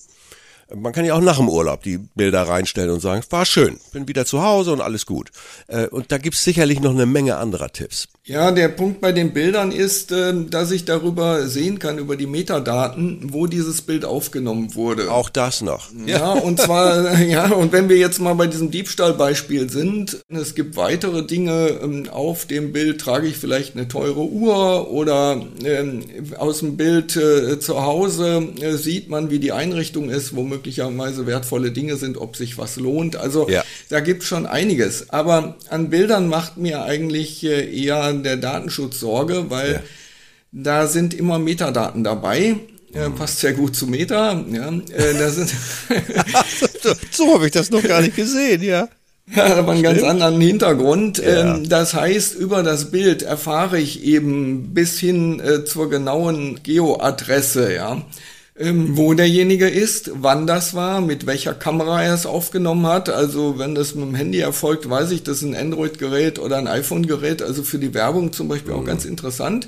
Man 0.74 0.92
kann 0.92 1.04
ja 1.04 1.14
auch 1.14 1.20
nach 1.20 1.38
dem 1.38 1.48
Urlaub 1.48 1.82
die 1.82 1.98
Bilder 1.98 2.42
reinstellen 2.42 2.90
und 2.90 3.00
sagen, 3.00 3.22
war 3.30 3.44
schön, 3.44 3.78
bin 3.92 4.08
wieder 4.08 4.24
zu 4.26 4.42
Hause 4.42 4.72
und 4.72 4.80
alles 4.80 5.06
gut. 5.06 5.30
Äh, 5.66 5.86
und 5.88 6.12
da 6.12 6.18
gibt's 6.18 6.44
sicherlich 6.44 6.80
noch 6.80 6.92
eine 6.92 7.06
Menge 7.06 7.36
anderer 7.36 7.72
Tipps. 7.72 8.08
Ja, 8.30 8.52
der 8.52 8.68
Punkt 8.68 9.00
bei 9.00 9.10
den 9.10 9.32
Bildern 9.32 9.72
ist, 9.72 10.12
ähm, 10.12 10.50
dass 10.50 10.70
ich 10.70 10.84
darüber 10.84 11.48
sehen 11.48 11.80
kann, 11.80 11.98
über 11.98 12.16
die 12.16 12.28
Metadaten, 12.28 13.32
wo 13.32 13.48
dieses 13.48 13.82
Bild 13.82 14.04
aufgenommen 14.04 14.76
wurde. 14.76 15.10
Auch 15.10 15.30
das 15.30 15.62
noch. 15.62 15.88
Ja, 16.06 16.34
und 16.34 16.60
zwar, 16.60 17.18
ja, 17.22 17.50
und 17.50 17.72
wenn 17.72 17.88
wir 17.88 17.96
jetzt 17.96 18.20
mal 18.20 18.34
bei 18.34 18.46
diesem 18.46 18.70
Diebstahlbeispiel 18.70 19.68
sind, 19.68 20.22
es 20.28 20.54
gibt 20.54 20.76
weitere 20.76 21.26
Dinge, 21.26 21.80
ähm, 21.82 22.08
auf 22.08 22.46
dem 22.46 22.72
Bild 22.72 23.00
trage 23.00 23.26
ich 23.26 23.36
vielleicht 23.36 23.74
eine 23.74 23.88
teure 23.88 24.20
Uhr 24.20 24.90
oder 24.92 25.42
ähm, 25.64 26.04
aus 26.38 26.60
dem 26.60 26.76
Bild 26.76 27.16
äh, 27.16 27.58
zu 27.58 27.82
Hause 27.82 28.48
äh, 28.60 28.74
sieht 28.74 29.08
man, 29.08 29.30
wie 29.30 29.40
die 29.40 29.50
Einrichtung 29.52 30.08
ist, 30.08 30.36
wo 30.36 30.44
möglicherweise 30.60 31.26
wertvolle 31.26 31.72
Dinge 31.72 31.96
sind, 31.96 32.18
ob 32.18 32.36
sich 32.36 32.58
was 32.58 32.76
lohnt. 32.76 33.16
Also 33.16 33.48
ja. 33.48 33.64
da 33.88 34.00
gibt 34.00 34.22
schon 34.22 34.46
einiges. 34.46 35.10
Aber 35.10 35.56
an 35.68 35.90
Bildern 35.90 36.28
macht 36.28 36.58
mir 36.58 36.82
eigentlich 36.82 37.42
äh, 37.44 37.74
eher 37.74 38.12
der 38.12 38.36
Datenschutz 38.36 39.00
Sorge, 39.00 39.46
weil 39.48 39.72
ja. 39.72 39.82
da 40.52 40.86
sind 40.86 41.14
immer 41.14 41.38
Metadaten 41.38 42.04
dabei. 42.04 42.56
Ja, 42.92 43.08
mhm. 43.08 43.14
passt 43.14 43.40
sehr 43.40 43.52
gut 43.52 43.76
zu 43.76 43.86
Meta. 43.86 44.44
Ja, 44.50 44.68
äh, 44.68 45.30
sind 45.30 45.48
so, 46.82 46.92
so 47.10 47.34
habe 47.34 47.46
ich 47.46 47.52
das 47.52 47.70
noch 47.70 47.82
gar 47.82 48.02
nicht 48.02 48.16
gesehen, 48.16 48.62
ja. 48.62 48.88
Ja, 49.32 49.44
aber 49.58 49.72
einen 49.72 49.84
ganz 49.84 50.02
anderen 50.02 50.40
Hintergrund. 50.40 51.18
Ja. 51.18 51.54
Ähm, 51.54 51.68
das 51.68 51.94
heißt, 51.94 52.34
über 52.34 52.64
das 52.64 52.90
Bild 52.90 53.22
erfahre 53.22 53.78
ich 53.78 54.02
eben 54.02 54.74
bis 54.74 54.98
hin 54.98 55.38
äh, 55.38 55.64
zur 55.64 55.88
genauen 55.88 56.60
Geoadresse, 56.64 57.72
ja 57.72 58.02
ähm, 58.60 58.96
wo 58.96 59.14
derjenige 59.14 59.68
ist, 59.68 60.10
wann 60.14 60.46
das 60.46 60.74
war, 60.74 61.00
mit 61.00 61.26
welcher 61.26 61.54
Kamera 61.54 62.02
er 62.02 62.14
es 62.14 62.26
aufgenommen 62.26 62.86
hat. 62.86 63.08
Also 63.08 63.58
wenn 63.58 63.74
das 63.74 63.94
mit 63.94 64.04
dem 64.04 64.14
Handy 64.14 64.40
erfolgt, 64.40 64.88
weiß 64.88 65.10
ich, 65.12 65.22
das 65.22 65.38
ist 65.38 65.44
ein 65.44 65.56
Android-Gerät 65.56 66.38
oder 66.38 66.58
ein 66.58 66.68
iPhone-Gerät. 66.68 67.40
Also 67.40 67.62
für 67.62 67.78
die 67.78 67.94
Werbung 67.94 68.32
zum 68.32 68.48
Beispiel 68.48 68.74
mhm. 68.74 68.80
auch 68.80 68.84
ganz 68.84 69.06
interessant. 69.06 69.66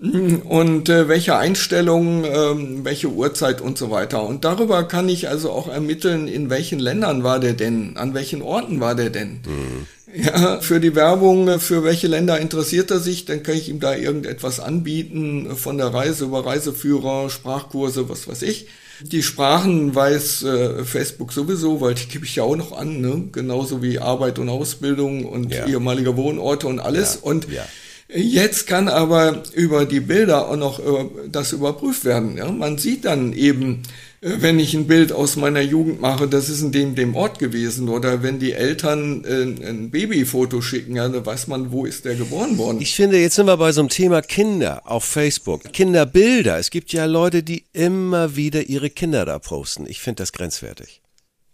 Und 0.00 0.88
äh, 0.88 1.08
welche 1.08 1.36
Einstellungen, 1.36 2.24
ähm, 2.24 2.84
welche 2.84 3.08
Uhrzeit 3.08 3.60
und 3.60 3.76
so 3.76 3.90
weiter. 3.90 4.22
Und 4.22 4.46
darüber 4.46 4.84
kann 4.84 5.10
ich 5.10 5.28
also 5.28 5.50
auch 5.50 5.68
ermitteln, 5.68 6.26
in 6.26 6.48
welchen 6.48 6.78
Ländern 6.78 7.22
war 7.22 7.38
der 7.38 7.52
denn, 7.52 7.98
an 7.98 8.14
welchen 8.14 8.40
Orten 8.40 8.80
war 8.80 8.94
der 8.94 9.10
denn. 9.10 9.40
Mhm. 9.46 9.86
Ja, 10.14 10.60
für 10.60 10.80
die 10.80 10.94
Werbung, 10.94 11.60
für 11.60 11.84
welche 11.84 12.08
Länder 12.08 12.38
interessiert 12.40 12.90
er 12.90 12.98
sich, 12.98 13.26
dann 13.26 13.42
kann 13.42 13.56
ich 13.56 13.68
ihm 13.68 13.80
da 13.80 13.94
irgendetwas 13.94 14.58
anbieten, 14.58 15.56
von 15.56 15.78
der 15.78 15.88
Reise 15.88 16.24
über 16.24 16.44
Reiseführer, 16.44 17.30
Sprachkurse, 17.30 18.08
was 18.08 18.26
weiß 18.26 18.42
ich. 18.42 18.66
Die 19.02 19.22
Sprachen 19.22 19.94
weiß 19.94 20.42
äh, 20.42 20.84
Facebook 20.84 21.32
sowieso, 21.32 21.80
weil 21.80 21.94
die 21.94 22.06
gebe 22.06 22.24
ich 22.24 22.36
ja 22.36 22.42
auch 22.42 22.56
noch 22.56 22.72
an, 22.72 23.00
ne? 23.00 23.28
genauso 23.32 23.82
wie 23.82 23.98
Arbeit 23.98 24.38
und 24.38 24.48
Ausbildung 24.48 25.24
und 25.24 25.52
ja. 25.52 25.66
ehemalige 25.66 26.16
Wohnorte 26.16 26.66
und 26.66 26.80
alles. 26.80 27.14
Ja. 27.14 27.20
Und 27.22 27.50
ja. 27.50 27.64
Jetzt 28.12 28.66
kann 28.66 28.88
aber 28.88 29.42
über 29.52 29.84
die 29.84 30.00
Bilder 30.00 30.48
auch 30.48 30.56
noch 30.56 30.80
äh, 30.80 31.04
das 31.30 31.52
überprüft 31.52 32.04
werden. 32.04 32.36
Ja? 32.36 32.50
Man 32.50 32.76
sieht 32.76 33.04
dann 33.04 33.32
eben, 33.32 33.82
äh, 34.20 34.32
wenn 34.38 34.58
ich 34.58 34.74
ein 34.74 34.88
Bild 34.88 35.12
aus 35.12 35.36
meiner 35.36 35.60
Jugend 35.60 36.00
mache, 36.00 36.26
das 36.26 36.48
ist 36.48 36.60
in 36.60 36.72
dem, 36.72 36.94
dem 36.96 37.14
Ort 37.14 37.38
gewesen. 37.38 37.88
Oder 37.88 38.22
wenn 38.22 38.40
die 38.40 38.52
Eltern 38.52 39.24
äh, 39.24 39.68
ein 39.68 39.90
Babyfoto 39.90 40.60
schicken, 40.60 40.96
ja, 40.96 41.08
dann 41.08 41.24
weiß 41.24 41.46
man, 41.46 41.70
wo 41.70 41.84
ist 41.84 42.04
der 42.04 42.16
geboren 42.16 42.58
worden. 42.58 42.80
Ich 42.80 42.94
finde, 42.94 43.18
jetzt 43.18 43.36
sind 43.36 43.46
wir 43.46 43.56
bei 43.56 43.70
so 43.70 43.80
einem 43.80 43.90
Thema 43.90 44.22
Kinder 44.22 44.82
auf 44.86 45.04
Facebook. 45.04 45.72
Kinderbilder. 45.72 46.58
Es 46.58 46.70
gibt 46.70 46.92
ja 46.92 47.04
Leute, 47.04 47.44
die 47.44 47.64
immer 47.72 48.34
wieder 48.34 48.68
ihre 48.68 48.90
Kinder 48.90 49.24
da 49.24 49.38
posten. 49.38 49.86
Ich 49.86 50.00
finde 50.00 50.22
das 50.22 50.32
grenzwertig. 50.32 51.00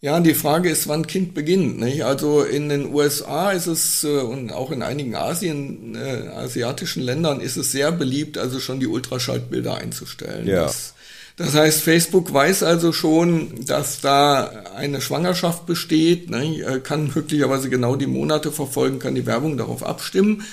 Ja, 0.02 0.20
die 0.20 0.34
Frage 0.34 0.68
ist, 0.68 0.88
wann 0.88 1.06
Kind 1.06 1.34
beginnt. 1.34 1.80
Nicht? 1.80 2.04
Also 2.04 2.42
in 2.42 2.68
den 2.68 2.92
USA 2.92 3.50
ist 3.52 3.66
es 3.66 4.04
äh, 4.04 4.18
und 4.18 4.52
auch 4.52 4.70
in 4.70 4.82
einigen 4.82 5.14
Asien, 5.14 5.94
äh, 5.94 6.28
asiatischen 6.28 7.02
Ländern 7.02 7.40
ist 7.40 7.56
es 7.56 7.72
sehr 7.72 7.92
beliebt, 7.92 8.36
also 8.36 8.60
schon 8.60 8.78
die 8.78 8.86
Ultraschallbilder 8.86 9.76
einzustellen. 9.76 10.46
Ja. 10.46 10.64
Das, 10.64 10.94
das 11.36 11.54
heißt, 11.54 11.82
Facebook 11.82 12.32
weiß 12.32 12.62
also 12.62 12.92
schon, 12.92 13.64
dass 13.64 14.00
da 14.00 14.64
eine 14.74 15.00
Schwangerschaft 15.00 15.66
besteht, 15.66 16.30
ne, 16.30 16.80
kann 16.82 17.12
möglicherweise 17.14 17.68
genau 17.68 17.96
die 17.96 18.06
Monate 18.06 18.52
verfolgen, 18.52 18.98
kann 18.98 19.14
die 19.14 19.26
Werbung 19.26 19.56
darauf 19.56 19.82
abstimmen. 19.82 20.44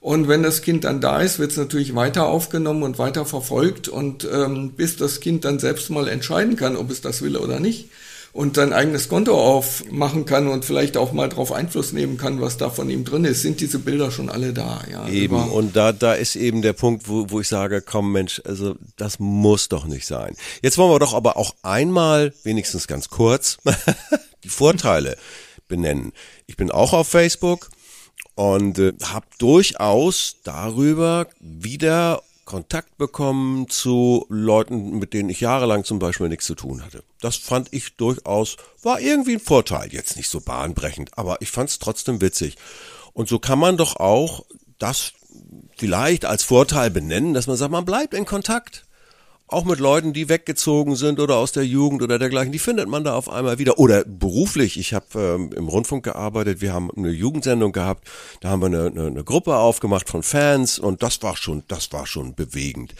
Und 0.00 0.26
wenn 0.26 0.42
das 0.42 0.62
Kind 0.62 0.82
dann 0.82 1.00
da 1.00 1.20
ist, 1.20 1.38
wird 1.38 1.52
es 1.52 1.56
natürlich 1.56 1.94
weiter 1.94 2.26
aufgenommen 2.26 2.82
und 2.82 2.98
weiter 2.98 3.24
verfolgt 3.24 3.86
und 3.88 4.26
ähm, 4.32 4.72
bis 4.72 4.96
das 4.96 5.20
Kind 5.20 5.44
dann 5.44 5.60
selbst 5.60 5.90
mal 5.90 6.08
entscheiden 6.08 6.56
kann, 6.56 6.76
ob 6.76 6.90
es 6.90 7.00
das 7.00 7.22
will 7.22 7.36
oder 7.36 7.60
nicht 7.60 7.88
und 8.32 8.56
sein 8.56 8.72
eigenes 8.72 9.10
Konto 9.10 9.38
aufmachen 9.38 10.24
kann 10.24 10.48
und 10.48 10.64
vielleicht 10.64 10.96
auch 10.96 11.12
mal 11.12 11.28
darauf 11.28 11.52
Einfluss 11.52 11.92
nehmen 11.92 12.16
kann, 12.16 12.40
was 12.40 12.56
da 12.56 12.70
von 12.70 12.88
ihm 12.88 13.04
drin 13.04 13.26
ist, 13.26 13.42
sind 13.42 13.60
diese 13.60 13.78
Bilder 13.78 14.10
schon 14.10 14.30
alle 14.30 14.54
da. 14.54 14.82
Ja, 14.90 15.06
eben, 15.08 15.36
über. 15.36 15.52
und 15.52 15.76
da, 15.76 15.92
da 15.92 16.14
ist 16.14 16.36
eben 16.36 16.62
der 16.62 16.72
Punkt, 16.72 17.08
wo, 17.08 17.28
wo 17.28 17.40
ich 17.40 17.48
sage, 17.48 17.82
komm 17.82 18.12
Mensch, 18.12 18.40
also 18.44 18.74
das 18.96 19.18
muss 19.18 19.68
doch 19.68 19.84
nicht 19.84 20.06
sein. 20.06 20.34
Jetzt 20.62 20.78
wollen 20.78 20.90
wir 20.90 20.98
doch 20.98 21.12
aber 21.12 21.36
auch 21.36 21.54
einmal, 21.62 22.32
wenigstens 22.42 22.86
ganz 22.86 23.10
kurz, 23.10 23.58
die 24.44 24.48
Vorteile 24.48 25.16
benennen. 25.68 26.12
Ich 26.46 26.56
bin 26.56 26.70
auch 26.70 26.94
auf 26.94 27.08
Facebook 27.08 27.70
und 28.34 28.78
äh, 28.78 28.94
habe 29.04 29.26
durchaus 29.38 30.36
darüber 30.42 31.26
wieder 31.38 32.22
Kontakt 32.52 32.98
bekommen 32.98 33.70
zu 33.70 34.26
Leuten, 34.28 34.98
mit 34.98 35.14
denen 35.14 35.30
ich 35.30 35.40
jahrelang 35.40 35.84
zum 35.84 35.98
Beispiel 35.98 36.28
nichts 36.28 36.44
zu 36.44 36.54
tun 36.54 36.84
hatte. 36.84 37.02
Das 37.18 37.36
fand 37.36 37.72
ich 37.72 37.96
durchaus, 37.96 38.58
war 38.82 39.00
irgendwie 39.00 39.32
ein 39.32 39.40
Vorteil. 39.40 39.90
Jetzt 39.90 40.18
nicht 40.18 40.28
so 40.28 40.42
bahnbrechend, 40.42 41.16
aber 41.16 41.40
ich 41.40 41.50
fand 41.50 41.70
es 41.70 41.78
trotzdem 41.78 42.20
witzig. 42.20 42.58
Und 43.14 43.26
so 43.26 43.38
kann 43.38 43.58
man 43.58 43.78
doch 43.78 43.96
auch 43.96 44.44
das 44.78 45.14
vielleicht 45.78 46.26
als 46.26 46.44
Vorteil 46.44 46.90
benennen, 46.90 47.32
dass 47.32 47.46
man 47.46 47.56
sagt, 47.56 47.72
man 47.72 47.86
bleibt 47.86 48.12
in 48.12 48.26
Kontakt 48.26 48.84
auch 49.52 49.64
mit 49.64 49.80
Leuten, 49.80 50.12
die 50.12 50.28
weggezogen 50.28 50.96
sind 50.96 51.20
oder 51.20 51.36
aus 51.36 51.52
der 51.52 51.64
Jugend 51.64 52.02
oder 52.02 52.18
dergleichen, 52.18 52.52
die 52.52 52.58
findet 52.58 52.88
man 52.88 53.04
da 53.04 53.14
auf 53.14 53.28
einmal 53.28 53.58
wieder. 53.58 53.78
Oder 53.78 54.04
beruflich, 54.04 54.78
ich 54.78 54.94
habe 54.94 55.06
ähm, 55.16 55.50
im 55.54 55.68
Rundfunk 55.68 56.04
gearbeitet, 56.04 56.60
wir 56.60 56.72
haben 56.72 56.90
eine 56.96 57.10
Jugendsendung 57.10 57.72
gehabt, 57.72 58.08
da 58.40 58.50
haben 58.50 58.60
wir 58.60 58.66
eine, 58.66 58.86
eine, 58.86 59.06
eine 59.06 59.24
Gruppe 59.24 59.56
aufgemacht 59.56 60.08
von 60.08 60.22
Fans 60.22 60.78
und 60.78 61.02
das 61.02 61.22
war 61.22 61.36
schon, 61.36 61.62
das 61.68 61.92
war 61.92 62.06
schon 62.06 62.34
bewegend. 62.34 62.94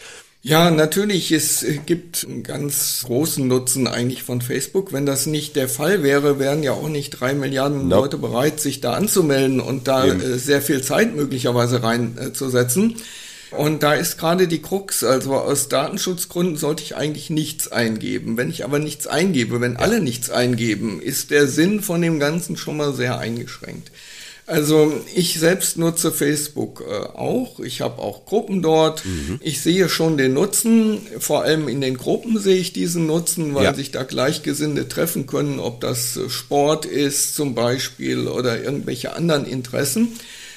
Ja, 0.45 0.71
natürlich, 0.71 1.31
es 1.31 1.65
gibt 1.85 2.25
einen 2.27 2.43
ganz 2.43 3.03
großen 3.05 3.47
Nutzen 3.47 3.87
eigentlich 3.87 4.23
von 4.23 4.41
Facebook. 4.41 4.91
Wenn 4.91 5.05
das 5.05 5.25
nicht 5.25 5.55
der 5.55 5.69
Fall 5.69 6.03
wäre, 6.03 6.37
wären 6.37 6.63
ja 6.63 6.73
auch 6.73 6.89
nicht 6.89 7.11
drei 7.11 7.33
Milliarden 7.33 7.87
nope. 7.87 8.01
Leute 8.01 8.17
bereit, 8.17 8.59
sich 8.59 8.81
da 8.81 8.91
anzumelden 8.91 9.61
und 9.61 9.87
da 9.87 10.05
Eben. 10.05 10.37
sehr 10.37 10.61
viel 10.61 10.81
Zeit 10.81 11.15
möglicherweise 11.15 11.81
reinzusetzen. 11.81 12.97
Und 13.57 13.83
da 13.83 13.93
ist 13.93 14.17
gerade 14.17 14.47
die 14.47 14.61
Krux, 14.61 15.03
also 15.03 15.35
aus 15.35 15.69
Datenschutzgründen 15.69 16.57
sollte 16.57 16.83
ich 16.83 16.95
eigentlich 16.95 17.29
nichts 17.29 17.71
eingeben. 17.71 18.35
Wenn 18.37 18.49
ich 18.49 18.63
aber 18.63 18.79
nichts 18.79 19.07
eingebe, 19.07 19.61
wenn 19.61 19.77
alle 19.77 20.01
nichts 20.01 20.29
eingeben, 20.29 21.01
ist 21.01 21.31
der 21.31 21.47
Sinn 21.47 21.81
von 21.81 22.01
dem 22.01 22.19
Ganzen 22.19 22.57
schon 22.57 22.77
mal 22.77 22.93
sehr 22.93 23.19
eingeschränkt. 23.19 23.91
Also 24.45 24.91
ich 25.15 25.39
selbst 25.39 25.77
nutze 25.77 26.11
Facebook 26.11 26.83
äh, 26.85 26.93
auch. 26.93 27.61
Ich 27.61 27.79
habe 27.79 28.01
auch 28.01 28.25
Gruppen 28.25 28.61
dort. 28.61 29.05
Mhm. 29.05 29.39
Ich 29.41 29.61
sehe 29.61 29.87
schon 29.87 30.17
den 30.17 30.33
Nutzen. 30.33 30.99
Vor 31.19 31.43
allem 31.43 31.69
in 31.69 31.79
den 31.79 31.95
Gruppen 31.95 32.37
sehe 32.39 32.57
ich 32.57 32.73
diesen 32.73 33.05
Nutzen, 33.05 33.55
weil 33.55 33.63
ja. 33.63 33.73
sich 33.73 33.91
da 33.91 34.03
Gleichgesinnte 34.03 34.89
treffen 34.89 35.27
können, 35.27 35.59
ob 35.59 35.79
das 35.79 36.19
Sport 36.27 36.85
ist 36.85 37.35
zum 37.35 37.55
Beispiel 37.55 38.27
oder 38.27 38.61
irgendwelche 38.61 39.13
anderen 39.13 39.45
Interessen. 39.45 40.09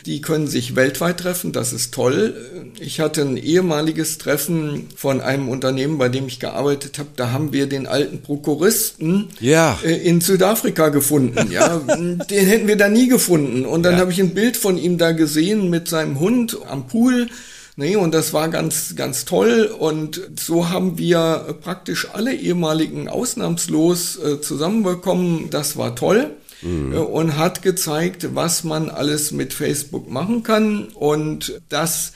Die 0.06 0.20
können 0.20 0.46
sich 0.46 0.76
weltweit 0.76 1.18
treffen, 1.18 1.50
das 1.50 1.72
ist 1.72 1.92
toll. 1.92 2.72
Ich 2.78 3.00
hatte 3.00 3.22
ein 3.22 3.36
ehemaliges 3.36 4.18
Treffen 4.18 4.86
von 4.94 5.20
einem 5.20 5.48
Unternehmen, 5.48 5.98
bei 5.98 6.08
dem 6.08 6.28
ich 6.28 6.38
gearbeitet 6.38 7.00
habe. 7.00 7.08
Da 7.16 7.32
haben 7.32 7.52
wir 7.52 7.68
den 7.68 7.88
alten 7.88 8.22
Prokuristen 8.22 9.26
ja. 9.40 9.76
Äh, 9.84 9.96
in 10.08 10.20
Südafrika 10.20 10.90
gefunden. 10.90 11.50
Ja, 11.50 11.78
den 11.88 12.46
hätten 12.46 12.68
wir 12.68 12.76
da 12.76 12.88
nie 12.88 13.08
gefunden. 13.08 13.66
Und 13.66 13.82
dann 13.82 13.94
ja. 13.94 13.98
habe 13.98 14.12
ich 14.12 14.20
ein 14.20 14.32
Bild 14.32 14.56
von 14.56 14.78
ihm 14.78 14.96
da 14.96 15.10
gesehen 15.10 15.70
mit 15.70 15.88
seinem 15.88 16.20
Hund 16.20 16.56
am 16.68 16.86
Pool. 16.86 17.26
Nee, 17.74 17.96
und 17.96 18.14
das 18.14 18.32
war 18.32 18.48
ganz, 18.48 18.94
ganz 18.94 19.24
toll. 19.24 19.74
Und 19.76 20.20
so 20.38 20.68
haben 20.68 20.98
wir 20.98 21.56
praktisch 21.62 22.06
alle 22.12 22.32
ehemaligen 22.32 23.08
ausnahmslos 23.08 24.18
äh, 24.18 24.40
zusammenbekommen. 24.40 25.50
Das 25.50 25.76
war 25.76 25.96
toll 25.96 26.30
mhm. 26.62 26.94
und 26.96 27.36
hat 27.36 27.62
gezeigt, 27.62 28.34
was 28.34 28.64
man 28.64 28.90
alles 28.90 29.32
mit 29.32 29.52
Facebook 29.52 30.08
machen 30.10 30.42
kann 30.42 30.88
und 30.88 31.60
dass 31.68 32.12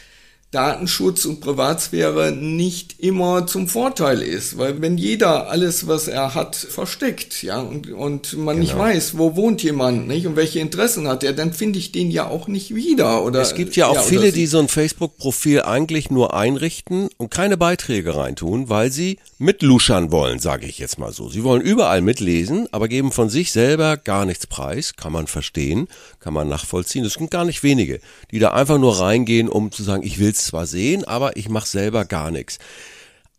Datenschutz 0.51 1.27
und 1.27 1.41
Privatsphäre 1.41 2.33
nicht 2.33 2.99
immer 2.99 3.47
zum 3.47 3.69
Vorteil 3.69 4.21
ist, 4.21 4.59
weil 4.59 4.83
wenn 4.83 4.99
jeder 4.99 5.49
alles, 5.49 5.87
was 5.87 6.09
er 6.09 6.35
hat, 6.35 6.57
versteckt, 6.57 7.45
ja, 7.45 7.61
und, 7.61 7.89
und 7.93 8.33
man 8.37 8.57
genau. 8.57 8.59
nicht 8.59 8.77
weiß, 8.77 9.17
wo 9.17 9.37
wohnt 9.37 9.63
jemand, 9.63 10.09
nicht, 10.09 10.27
und 10.27 10.35
welche 10.35 10.59
Interessen 10.59 11.07
hat 11.07 11.23
er, 11.23 11.35
dann 11.35 11.53
finde 11.53 11.79
ich 11.79 11.93
den 11.93 12.11
ja 12.11 12.27
auch 12.27 12.49
nicht 12.49 12.75
wieder, 12.75 13.23
oder? 13.23 13.41
Es 13.41 13.55
gibt 13.55 13.77
ja 13.77 13.87
auch 13.87 13.95
ja, 13.95 14.03
viele, 14.03 14.33
die 14.33 14.47
so 14.47 14.59
ein 14.59 14.67
Facebook-Profil 14.67 15.63
eigentlich 15.63 16.11
nur 16.11 16.35
einrichten 16.35 17.11
und 17.17 17.31
keine 17.31 17.57
Beiträge 17.57 18.17
reintun, 18.17 18.69
weil 18.69 18.91
sie 18.91 19.19
mitluschern 19.39 20.11
wollen, 20.11 20.41
sage 20.41 20.67
ich 20.67 20.81
jetzt 20.81 20.99
mal 20.99 21.13
so. 21.13 21.29
Sie 21.29 21.45
wollen 21.45 21.63
überall 21.63 22.03
mitlesen, 22.03 22.67
aber 22.73 22.89
geben 22.89 23.13
von 23.13 23.31
sich 23.31 23.53
selber 23.53 23.97
gar 23.97 24.25
nichts 24.27 24.49
preis, 24.49 24.97
kann 24.97 25.13
man 25.13 25.29
verstehen, 25.29 25.87
kann 26.21 26.35
man 26.35 26.49
nachvollziehen. 26.49 27.05
Es 27.05 27.15
sind 27.15 27.31
gar 27.31 27.45
nicht 27.45 27.63
wenige, 27.63 28.01
die 28.31 28.39
da 28.39 28.53
einfach 28.53 28.79
nur 28.79 29.01
reingehen, 29.01 29.49
um 29.49 29.73
zu 29.73 29.83
sagen, 29.83 30.03
ich 30.03 30.19
will's 30.19 30.47
zwar 30.47 30.67
sehen, 30.67 31.05
aber 31.05 31.37
ich 31.37 31.49
mache 31.49 31.67
selber 31.67 32.05
gar 32.05 32.31
nichts. 32.31 32.59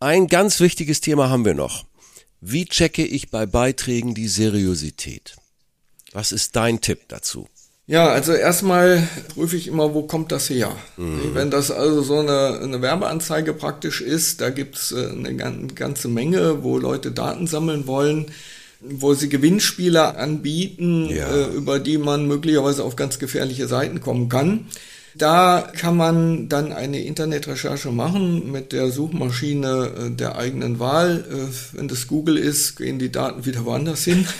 Ein 0.00 0.26
ganz 0.26 0.60
wichtiges 0.60 1.00
Thema 1.00 1.30
haben 1.30 1.44
wir 1.44 1.54
noch. 1.54 1.84
Wie 2.40 2.66
checke 2.66 3.04
ich 3.04 3.30
bei 3.30 3.46
Beiträgen 3.46 4.14
die 4.14 4.26
Seriosität? 4.26 5.36
Was 6.12 6.32
ist 6.32 6.56
dein 6.56 6.80
Tipp 6.80 7.02
dazu? 7.08 7.46
Ja, 7.86 8.08
also 8.08 8.32
erstmal 8.32 9.06
prüfe 9.34 9.56
ich 9.56 9.66
immer, 9.66 9.92
wo 9.92 10.02
kommt 10.02 10.32
das 10.32 10.50
her? 10.50 10.74
Mhm. 10.96 11.34
Wenn 11.34 11.50
das 11.50 11.70
also 11.70 12.02
so 12.02 12.18
eine, 12.18 12.60
eine 12.62 12.80
Werbeanzeige 12.80 13.52
praktisch 13.54 14.00
ist, 14.00 14.40
da 14.40 14.50
gibt's 14.50 14.92
äh, 14.92 15.08
eine 15.10 15.34
ganze 15.34 16.08
Menge, 16.08 16.62
wo 16.62 16.78
Leute 16.78 17.12
Daten 17.12 17.46
sammeln 17.46 17.86
wollen, 17.86 18.26
wo 18.84 19.14
sie 19.14 19.28
Gewinnspiele 19.28 20.16
anbieten, 20.16 21.08
ja. 21.08 21.28
äh, 21.28 21.46
über 21.54 21.78
die 21.78 21.98
man 21.98 22.26
möglicherweise 22.26 22.84
auf 22.84 22.96
ganz 22.96 23.18
gefährliche 23.18 23.68
Seiten 23.68 24.00
kommen 24.00 24.28
kann. 24.28 24.66
Da 25.14 25.70
kann 25.76 25.96
man 25.96 26.48
dann 26.48 26.72
eine 26.72 27.04
Internetrecherche 27.04 27.90
machen 27.90 28.50
mit 28.50 28.72
der 28.72 28.90
Suchmaschine 28.90 29.92
äh, 30.06 30.10
der 30.10 30.36
eigenen 30.36 30.78
Wahl. 30.78 31.24
Äh, 31.30 31.76
wenn 31.76 31.88
das 31.88 32.06
Google 32.06 32.38
ist, 32.38 32.76
gehen 32.76 32.98
die 32.98 33.12
Daten 33.12 33.44
wieder 33.44 33.64
woanders 33.64 34.04
hin. 34.04 34.26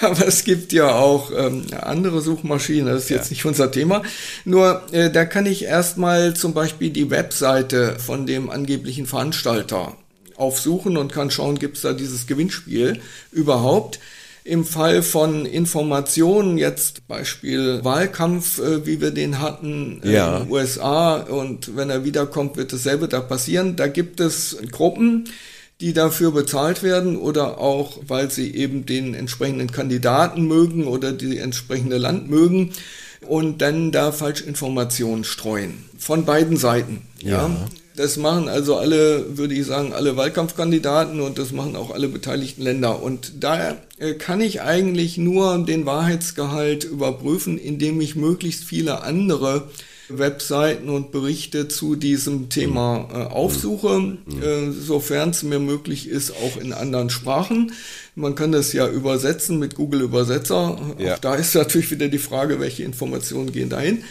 Aber 0.00 0.26
es 0.26 0.44
gibt 0.44 0.72
ja 0.74 0.94
auch 0.94 1.30
ähm, 1.34 1.64
andere 1.80 2.20
Suchmaschinen, 2.20 2.86
das 2.86 3.04
ist 3.04 3.10
jetzt 3.10 3.30
nicht 3.30 3.46
unser 3.46 3.70
Thema. 3.70 4.02
Nur 4.44 4.82
äh, 4.92 5.10
da 5.10 5.24
kann 5.24 5.46
ich 5.46 5.64
erstmal 5.64 6.34
zum 6.34 6.52
Beispiel 6.52 6.90
die 6.90 7.10
Webseite 7.10 7.96
von 7.98 8.26
dem 8.26 8.50
angeblichen 8.50 9.06
Veranstalter 9.06 9.96
aufsuchen 10.36 10.96
und 10.96 11.12
kann 11.12 11.30
schauen, 11.30 11.58
gibt 11.58 11.76
es 11.76 11.82
da 11.82 11.92
dieses 11.92 12.26
Gewinnspiel 12.26 13.00
überhaupt. 13.32 14.00
Im 14.46 14.66
Fall 14.66 15.02
von 15.02 15.46
Informationen, 15.46 16.58
jetzt 16.58 17.08
Beispiel 17.08 17.82
Wahlkampf, 17.82 18.58
äh, 18.58 18.84
wie 18.84 19.00
wir 19.00 19.10
den 19.10 19.40
hatten 19.40 20.02
äh, 20.04 20.12
ja. 20.12 20.36
in 20.36 20.44
den 20.44 20.52
USA 20.52 21.16
und 21.16 21.76
wenn 21.76 21.88
er 21.88 22.04
wiederkommt, 22.04 22.58
wird 22.58 22.72
dasselbe 22.74 23.08
da 23.08 23.20
passieren. 23.20 23.76
Da 23.76 23.86
gibt 23.86 24.20
es 24.20 24.58
Gruppen, 24.70 25.30
die 25.80 25.94
dafür 25.94 26.30
bezahlt 26.30 26.82
werden 26.82 27.16
oder 27.16 27.58
auch, 27.58 28.00
weil 28.06 28.30
sie 28.30 28.54
eben 28.54 28.84
den 28.84 29.14
entsprechenden 29.14 29.72
Kandidaten 29.72 30.46
mögen 30.46 30.86
oder 30.86 31.12
die 31.12 31.38
entsprechende 31.38 31.96
Land 31.96 32.28
mögen 32.28 32.74
und 33.22 33.62
dann 33.62 33.92
da 33.92 34.12
Falschinformationen 34.12 35.24
streuen. 35.24 35.84
Von 35.98 36.26
beiden 36.26 36.58
Seiten. 36.58 37.00
ja. 37.20 37.48
ja. 37.48 37.56
Das 37.96 38.16
machen 38.16 38.48
also 38.48 38.76
alle, 38.76 39.36
würde 39.36 39.54
ich 39.54 39.66
sagen, 39.66 39.92
alle 39.92 40.16
Wahlkampfkandidaten 40.16 41.20
und 41.20 41.38
das 41.38 41.52
machen 41.52 41.76
auch 41.76 41.92
alle 41.92 42.08
beteiligten 42.08 42.62
Länder. 42.62 43.00
Und 43.02 43.32
da 43.40 43.76
äh, 43.98 44.14
kann 44.14 44.40
ich 44.40 44.62
eigentlich 44.62 45.16
nur 45.16 45.64
den 45.64 45.86
Wahrheitsgehalt 45.86 46.84
überprüfen, 46.84 47.56
indem 47.56 48.00
ich 48.00 48.16
möglichst 48.16 48.64
viele 48.64 49.02
andere 49.02 49.68
Webseiten 50.08 50.88
und 50.88 51.12
Berichte 51.12 51.68
zu 51.68 51.96
diesem 51.96 52.48
Thema 52.48 53.08
äh, 53.12 53.16
aufsuche, 53.32 54.00
mhm. 54.00 54.42
äh, 54.42 54.72
sofern 54.72 55.30
es 55.30 55.42
mir 55.42 55.58
möglich 55.58 56.08
ist, 56.08 56.32
auch 56.32 56.60
in 56.60 56.72
anderen 56.72 57.10
Sprachen. 57.10 57.72
Man 58.14 58.34
kann 58.34 58.52
das 58.52 58.72
ja 58.72 58.88
übersetzen 58.88 59.58
mit 59.58 59.76
Google 59.76 60.02
Übersetzer. 60.02 60.78
Ja. 60.98 61.14
Auch 61.14 61.18
da 61.18 61.34
ist 61.36 61.54
natürlich 61.54 61.90
wieder 61.90 62.08
die 62.08 62.18
Frage, 62.18 62.60
welche 62.60 62.82
Informationen 62.82 63.52
gehen 63.52 63.70
dahin. 63.70 64.04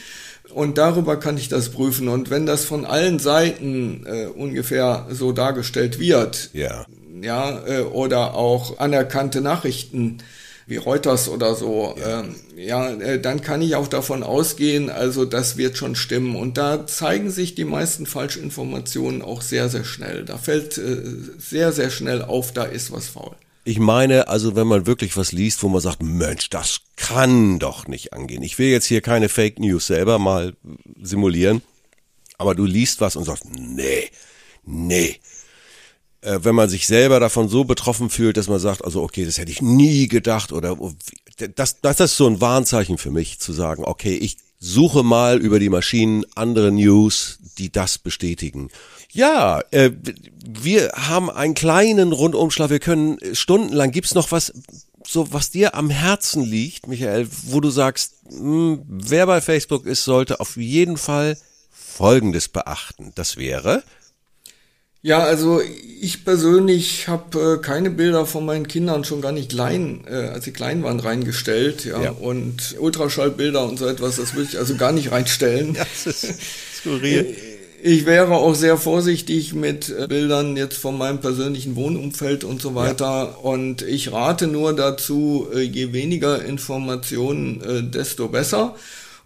Und 0.51 0.77
darüber 0.77 1.17
kann 1.17 1.37
ich 1.37 1.49
das 1.49 1.69
prüfen. 1.69 2.07
Und 2.07 2.29
wenn 2.29 2.45
das 2.45 2.65
von 2.65 2.85
allen 2.85 3.19
Seiten 3.19 4.05
äh, 4.05 4.25
ungefähr 4.25 5.07
so 5.09 5.31
dargestellt 5.31 5.99
wird, 5.99 6.49
ja, 6.53 6.85
ja 7.21 7.65
äh, 7.65 7.81
oder 7.81 8.35
auch 8.35 8.77
anerkannte 8.79 9.41
Nachrichten 9.41 10.19
wie 10.65 10.77
Reuters 10.77 11.27
oder 11.27 11.55
so, 11.55 11.95
ja, 11.99 12.19
ähm, 12.21 12.35
ja 12.55 12.89
äh, 12.89 13.19
dann 13.19 13.41
kann 13.41 13.61
ich 13.61 13.75
auch 13.75 13.87
davon 13.87 14.23
ausgehen, 14.23 14.89
also 14.89 15.25
das 15.25 15.57
wird 15.57 15.77
schon 15.77 15.95
stimmen. 15.95 16.35
Und 16.35 16.57
da 16.57 16.85
zeigen 16.87 17.31
sich 17.31 17.55
die 17.55 17.65
meisten 17.65 18.05
Falschinformationen 18.05 19.21
auch 19.21 19.41
sehr, 19.41 19.69
sehr 19.69 19.85
schnell. 19.85 20.23
Da 20.23 20.37
fällt 20.37 20.77
äh, 20.77 21.01
sehr, 21.37 21.71
sehr 21.71 21.89
schnell 21.89 22.21
auf, 22.21 22.51
da 22.51 22.63
ist 22.63 22.91
was 22.91 23.07
faul. 23.07 23.35
Ich 23.65 23.79
meine, 23.79 24.27
also 24.27 24.55
wenn 24.55 24.67
man 24.67 24.85
wirklich 24.85 25.15
was 25.15 25.31
liest, 25.31 25.63
wo 25.63 25.69
man 25.69 25.79
sagt, 25.79 26.03
Mensch, 26.03 26.49
das 26.49 26.81
kann 26.97 27.59
doch 27.59 27.87
nicht 27.87 28.11
angehen. 28.11 28.43
Ich 28.43 28.59
will 28.59 28.67
jetzt 28.67 28.85
hier 28.85 29.01
keine 29.01 29.29
Fake 29.29 29.59
News 29.59 29.87
selber 29.87 30.19
mal 30.19 30.53
simulieren, 31.01 31.61
aber 32.37 32.55
du 32.55 32.65
liest 32.65 32.99
was 32.99 33.15
und 33.15 33.23
sagst, 33.23 33.45
nee, 33.45 34.09
nee. 34.65 35.19
Äh, 36.21 36.39
wenn 36.43 36.55
man 36.55 36.69
sich 36.69 36.87
selber 36.87 37.19
davon 37.21 37.47
so 37.47 37.63
betroffen 37.63 38.09
fühlt, 38.09 38.35
dass 38.35 38.49
man 38.49 38.59
sagt, 38.59 38.83
also 38.83 39.01
okay, 39.01 39.23
das 39.23 39.37
hätte 39.37 39.51
ich 39.51 39.61
nie 39.61 40.09
gedacht 40.09 40.51
oder 40.51 40.79
oh, 40.81 40.91
das, 41.55 41.79
das 41.81 41.99
ist 41.99 42.17
so 42.17 42.27
ein 42.27 42.41
Warnzeichen 42.41 42.97
für 42.97 43.11
mich, 43.11 43.39
zu 43.39 43.53
sagen, 43.53 43.83
okay, 43.85 44.15
ich 44.15 44.37
suche 44.59 45.03
mal 45.03 45.41
über 45.41 45.59
die 45.59 45.69
Maschinen 45.69 46.25
andere 46.35 46.71
News, 46.71 47.39
die 47.57 47.71
das 47.71 47.97
bestätigen. 47.97 48.69
Ja, 49.13 49.61
äh, 49.71 49.91
wir 50.45 50.91
haben 50.93 51.29
einen 51.29 51.53
kleinen 51.53 52.11
Rundumschlag. 52.11 52.69
Wir 52.69 52.79
können 52.79 53.19
stundenlang. 53.33 53.91
Gibt's 53.91 54.15
noch 54.15 54.31
was, 54.31 54.51
so 55.05 55.31
was 55.31 55.51
dir 55.51 55.75
am 55.75 55.89
Herzen 55.89 56.43
liegt, 56.43 56.87
Michael, 56.87 57.27
wo 57.43 57.59
du 57.59 57.69
sagst, 57.69 58.15
mh, 58.31 58.39
hm, 58.39 58.81
wer 58.87 59.27
bei 59.27 59.39
Facebook 59.39 59.85
ist, 59.85 60.03
sollte 60.03 60.39
auf 60.39 60.57
jeden 60.57 60.97
Fall 60.97 61.37
Folgendes 61.69 62.49
beachten. 62.49 63.11
Das 63.15 63.37
wäre 63.37 63.83
ja, 65.05 65.19
also 65.19 65.61
ich 65.99 66.23
persönlich 66.23 67.09
habe 67.09 67.57
äh, 67.59 67.61
keine 67.61 67.89
Bilder 67.89 68.25
von 68.25 68.45
meinen 68.45 68.69
Kindern 68.69 69.03
schon 69.03 69.19
gar 69.19 69.33
nicht 69.33 69.49
klein, 69.49 70.05
äh, 70.09 70.29
als 70.29 70.45
sie 70.45 70.53
klein 70.53 70.81
waren, 70.81 71.01
reingestellt. 71.01 71.83
Ja, 71.83 72.01
ja. 72.01 72.11
und 72.11 72.77
Ultraschallbilder 72.79 73.67
und 73.67 73.77
so 73.77 73.85
etwas, 73.85 74.15
das 74.15 74.33
würde 74.33 74.47
ich 74.53 74.57
also 74.57 74.75
gar 74.75 74.93
nicht 74.93 75.11
reinstellen. 75.11 75.77
Das 75.93 76.07
ist 76.07 76.39
skurril. 76.77 77.35
Ich 77.85 78.05
wäre 78.05 78.35
auch 78.35 78.55
sehr 78.55 78.77
vorsichtig 78.77 79.53
mit 79.53 79.89
äh, 79.89 80.07
Bildern 80.07 80.55
jetzt 80.55 80.77
von 80.77 80.97
meinem 80.97 81.19
persönlichen 81.19 81.75
Wohnumfeld 81.75 82.45
und 82.45 82.61
so 82.61 82.75
weiter. 82.75 83.03
Ja. 83.05 83.23
Und 83.41 83.81
ich 83.81 84.13
rate 84.13 84.47
nur 84.47 84.73
dazu, 84.73 85.49
äh, 85.53 85.59
je 85.59 85.91
weniger 85.91 86.45
Informationen, 86.45 87.61
äh, 87.61 87.83
desto 87.83 88.29
besser. 88.29 88.77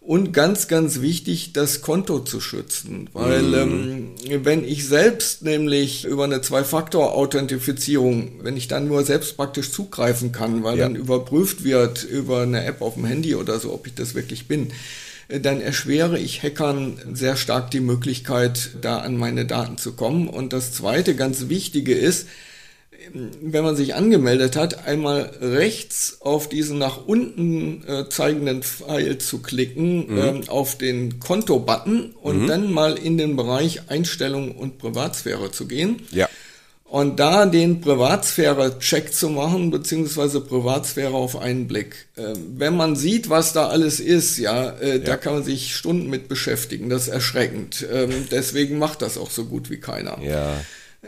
Und 0.02 0.34
ganz, 0.34 0.68
ganz 0.68 1.02
wichtig, 1.02 1.54
das 1.54 1.84
Konto 1.84 2.22
zu 2.22 2.42
schützen. 2.42 3.12
Weil 3.14 3.44
mhm. 3.44 4.16
ähm, 4.28 4.44
wenn 4.44 4.64
ich 4.64 4.88
selbst 4.88 5.44
nämlich 5.44 6.06
über 6.06 6.24
eine 6.24 6.42
Zwei-Faktor-Authentifizierung, 6.42 8.40
wenn 8.42 8.58
ich 8.58 8.68
dann 8.68 8.88
nur 8.88 9.04
selbst 9.04 9.38
praktisch 9.38 9.72
zugreifen 9.72 10.32
kann, 10.32 10.64
weil 10.64 10.80
ja. 10.80 10.86
dann 10.86 10.96
überprüft 10.96 11.64
wird 11.64 12.04
über 12.04 12.42
eine 12.42 12.66
App 12.66 12.82
auf 12.82 12.96
dem 12.96 13.06
Handy 13.06 13.36
oder 13.36 13.60
so, 13.60 13.72
ob 13.72 13.86
ich 13.86 13.94
das 13.94 14.16
wirklich 14.16 14.48
bin, 14.48 14.72
dann 15.30 15.62
erschwere 15.62 16.18
ich 16.18 16.42
Hackern 16.42 16.98
sehr 17.14 17.36
stark 17.36 17.72
die 17.72 17.82
Möglichkeit, 17.82 18.72
da 18.82 19.00
an 19.00 19.18
meine 19.18 19.46
Daten 19.46 19.78
zu 19.78 19.94
kommen. 19.94 20.28
Und 20.28 20.54
das 20.54 20.72
zweite 20.72 21.16
ganz 21.16 21.50
wichtige 21.50 21.94
ist, 21.94 22.28
wenn 23.14 23.64
man 23.64 23.76
sich 23.76 23.96
angemeldet 23.96 24.56
hat, 24.56 24.86
einmal 24.86 25.32
rechts 25.42 26.18
auf 26.22 26.50
diesen 26.50 26.78
nach 26.78 27.06
unten 27.06 27.84
äh, 27.88 28.10
zeigenden 28.10 28.64
Pfeil 28.64 29.18
zu 29.18 29.42
klicken, 29.42 30.08
mhm. 30.08 30.18
ähm, 30.18 30.42
auf 30.48 30.78
den 30.78 31.20
Konto-Button 31.20 32.16
und 32.22 32.44
mhm. 32.44 32.48
dann 32.48 32.72
mal 32.72 32.98
in 32.98 33.18
den 33.18 33.36
Bereich 33.36 33.90
Einstellungen 33.90 34.52
und 34.52 34.78
Privatsphäre 34.78 35.52
zu 35.52 35.68
gehen. 35.68 36.02
Ja. 36.12 36.30
Und 36.90 37.20
da 37.20 37.46
den 37.46 37.82
Privatsphäre-Check 37.82 39.14
zu 39.14 39.30
machen, 39.30 39.72
beziehungsweise 39.72 40.40
Privatsphäre 40.40 41.14
auf 41.14 41.38
einen 41.38 41.68
Blick. 41.68 42.08
Äh, 42.16 42.34
wenn 42.56 42.78
man 42.78 42.96
sieht, 42.96 43.30
was 43.30 43.52
da 43.52 43.68
alles 43.68 44.00
ist, 44.00 44.38
ja, 44.38 44.70
äh, 44.70 44.92
ja, 44.92 44.98
da 45.00 45.18
kann 45.18 45.34
man 45.34 45.44
sich 45.44 45.76
Stunden 45.76 46.10
mit 46.10 46.30
beschäftigen. 46.30 46.90
Das 46.90 47.04
ist 47.04 47.14
erschreckend. 47.14 47.86
Ähm, 47.92 48.28
deswegen 48.32 48.78
macht 48.78 49.02
das 49.02 49.18
auch 49.18 49.32
so 49.32 49.46
gut 49.46 49.70
wie 49.70 49.82
keiner. 49.82 50.18
Ja. 50.22 50.54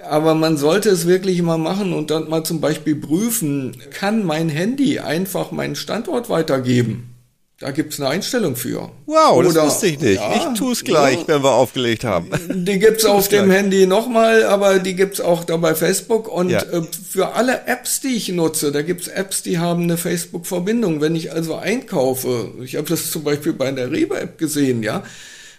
Aber 0.03 0.35
man 0.35 0.57
sollte 0.57 0.89
es 0.89 1.07
wirklich 1.07 1.41
mal 1.41 1.57
machen 1.57 1.93
und 1.93 2.11
dann 2.11 2.29
mal 2.29 2.43
zum 2.43 2.59
Beispiel 2.59 2.95
prüfen, 2.95 3.77
kann 3.91 4.25
mein 4.25 4.49
Handy 4.49 4.99
einfach 4.99 5.51
meinen 5.51 5.75
Standort 5.75 6.29
weitergeben? 6.29 7.08
Da 7.59 7.71
gibt's 7.71 7.99
eine 7.99 8.07
Einstellung 8.09 8.55
für. 8.55 8.89
Wow, 9.05 9.35
Oder, 9.35 9.51
das 9.51 9.65
wusste 9.65 9.87
ich 9.87 9.99
nicht. 9.99 10.15
Ja, 10.15 10.33
ich 10.33 10.57
tue 10.57 10.71
es 10.71 10.81
gleich, 10.81 11.19
ja, 11.19 11.27
wenn 11.27 11.43
wir 11.43 11.51
aufgelegt 11.51 12.05
haben. 12.05 12.29
Die 12.65 12.79
gibt's 12.79 13.03
auf 13.03 13.27
dem 13.27 13.45
gleich. 13.45 13.57
Handy 13.57 13.85
nochmal, 13.85 14.45
aber 14.45 14.79
die 14.79 14.95
gibt's 14.95 15.19
auch 15.19 15.43
da 15.43 15.57
bei 15.57 15.75
Facebook. 15.75 16.29
Und 16.29 16.51
ja. 16.51 16.61
Äh, 16.61 16.83
für 17.09 17.33
alle 17.33 17.67
Apps, 17.67 17.99
die 17.99 18.15
ich 18.15 18.29
nutze, 18.29 18.71
da 18.71 18.81
gibt's 18.81 19.09
Apps, 19.09 19.43
die 19.43 19.59
haben 19.59 19.83
eine 19.83 19.97
Facebook-Verbindung. 19.97 21.01
Wenn 21.01 21.17
ich 21.17 21.33
also 21.33 21.55
einkaufe, 21.55 22.53
ich 22.63 22.77
habe 22.77 22.87
das 22.87 23.11
zum 23.11 23.25
Beispiel 23.25 23.51
bei 23.51 23.69
der 23.71 23.91
Rewe-App 23.91 24.37
gesehen, 24.37 24.81
ja, 24.81 25.03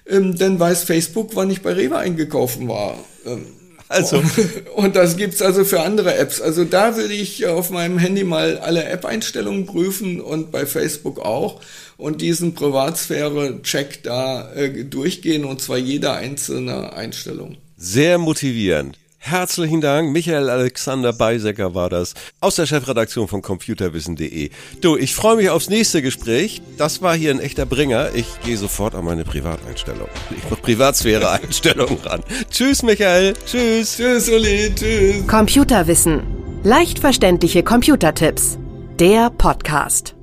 ähm, 0.09 0.39
dann 0.39 0.59
weiß 0.59 0.85
Facebook, 0.85 1.37
wann 1.37 1.51
ich 1.51 1.61
bei 1.61 1.75
Rewe 1.75 1.99
eingekauft 1.99 2.67
war. 2.67 2.97
Also. 3.90 4.22
Und 4.76 4.94
das 4.94 5.16
gibt's 5.16 5.42
also 5.42 5.64
für 5.64 5.81
andere 5.81 6.14
Apps. 6.14 6.40
Also 6.40 6.64
da 6.64 6.96
würde 6.96 7.12
ich 7.12 7.46
auf 7.46 7.70
meinem 7.70 7.98
Handy 7.98 8.22
mal 8.22 8.59
alle 8.59 8.85
App-Einstellungen 8.85 9.66
prüfen 9.66 10.20
und 10.20 10.53
bei 10.53 10.64
Facebook 10.64 11.18
auch 11.18 11.61
und 11.96 12.20
diesen 12.20 12.55
Privatsphäre-Check 12.55 14.05
da 14.05 14.53
äh, 14.53 14.85
durchgehen 14.85 15.44
und 15.44 15.61
zwar 15.61 15.76
jede 15.76 16.12
einzelne 16.12 16.92
Einstellung. 16.92 17.57
Sehr 17.76 18.18
motivierend. 18.18 18.96
Herzlichen 19.22 19.83
Dank. 19.83 20.12
Michael 20.12 20.48
Alexander 20.48 21.12
Beisecker 21.12 21.74
war 21.74 21.90
das 21.90 22.14
aus 22.40 22.56
der 22.56 22.64
Chefredaktion 22.64 23.28
von 23.28 23.42
computerwissen.de. 23.42 24.48
Du, 24.80 24.96
ich 24.96 25.14
freue 25.14 25.37
mich 25.37 25.50
aufs 25.50 25.68
nächste 25.68 26.00
Gespräch. 26.00 26.62
Das 26.78 27.02
war 27.02 27.14
hier 27.14 27.30
ein 27.30 27.38
echter 27.38 27.66
Bringer. 27.66 28.14
Ich 28.14 28.26
gehe 28.44 28.56
sofort 28.56 28.94
an 28.94 29.04
meine 29.04 29.24
Privateinstellung. 29.24 30.09
Ich 30.30 30.42
mache 30.50 30.62
Privatsphäre-Einstellungen 30.62 31.98
ran. 31.98 32.24
Tschüss, 32.50 32.83
Michael. 32.83 33.35
Tschüss. 33.44 33.98
Tschüss, 33.98 34.30
Uli. 34.30 34.72
Tschüss. 34.74 35.26
Computerwissen. 35.26 36.22
Leicht 36.64 36.98
verständliche 36.98 37.62
Computertipps. 37.62 38.59
Der 38.98 39.28
Podcast. 39.28 40.14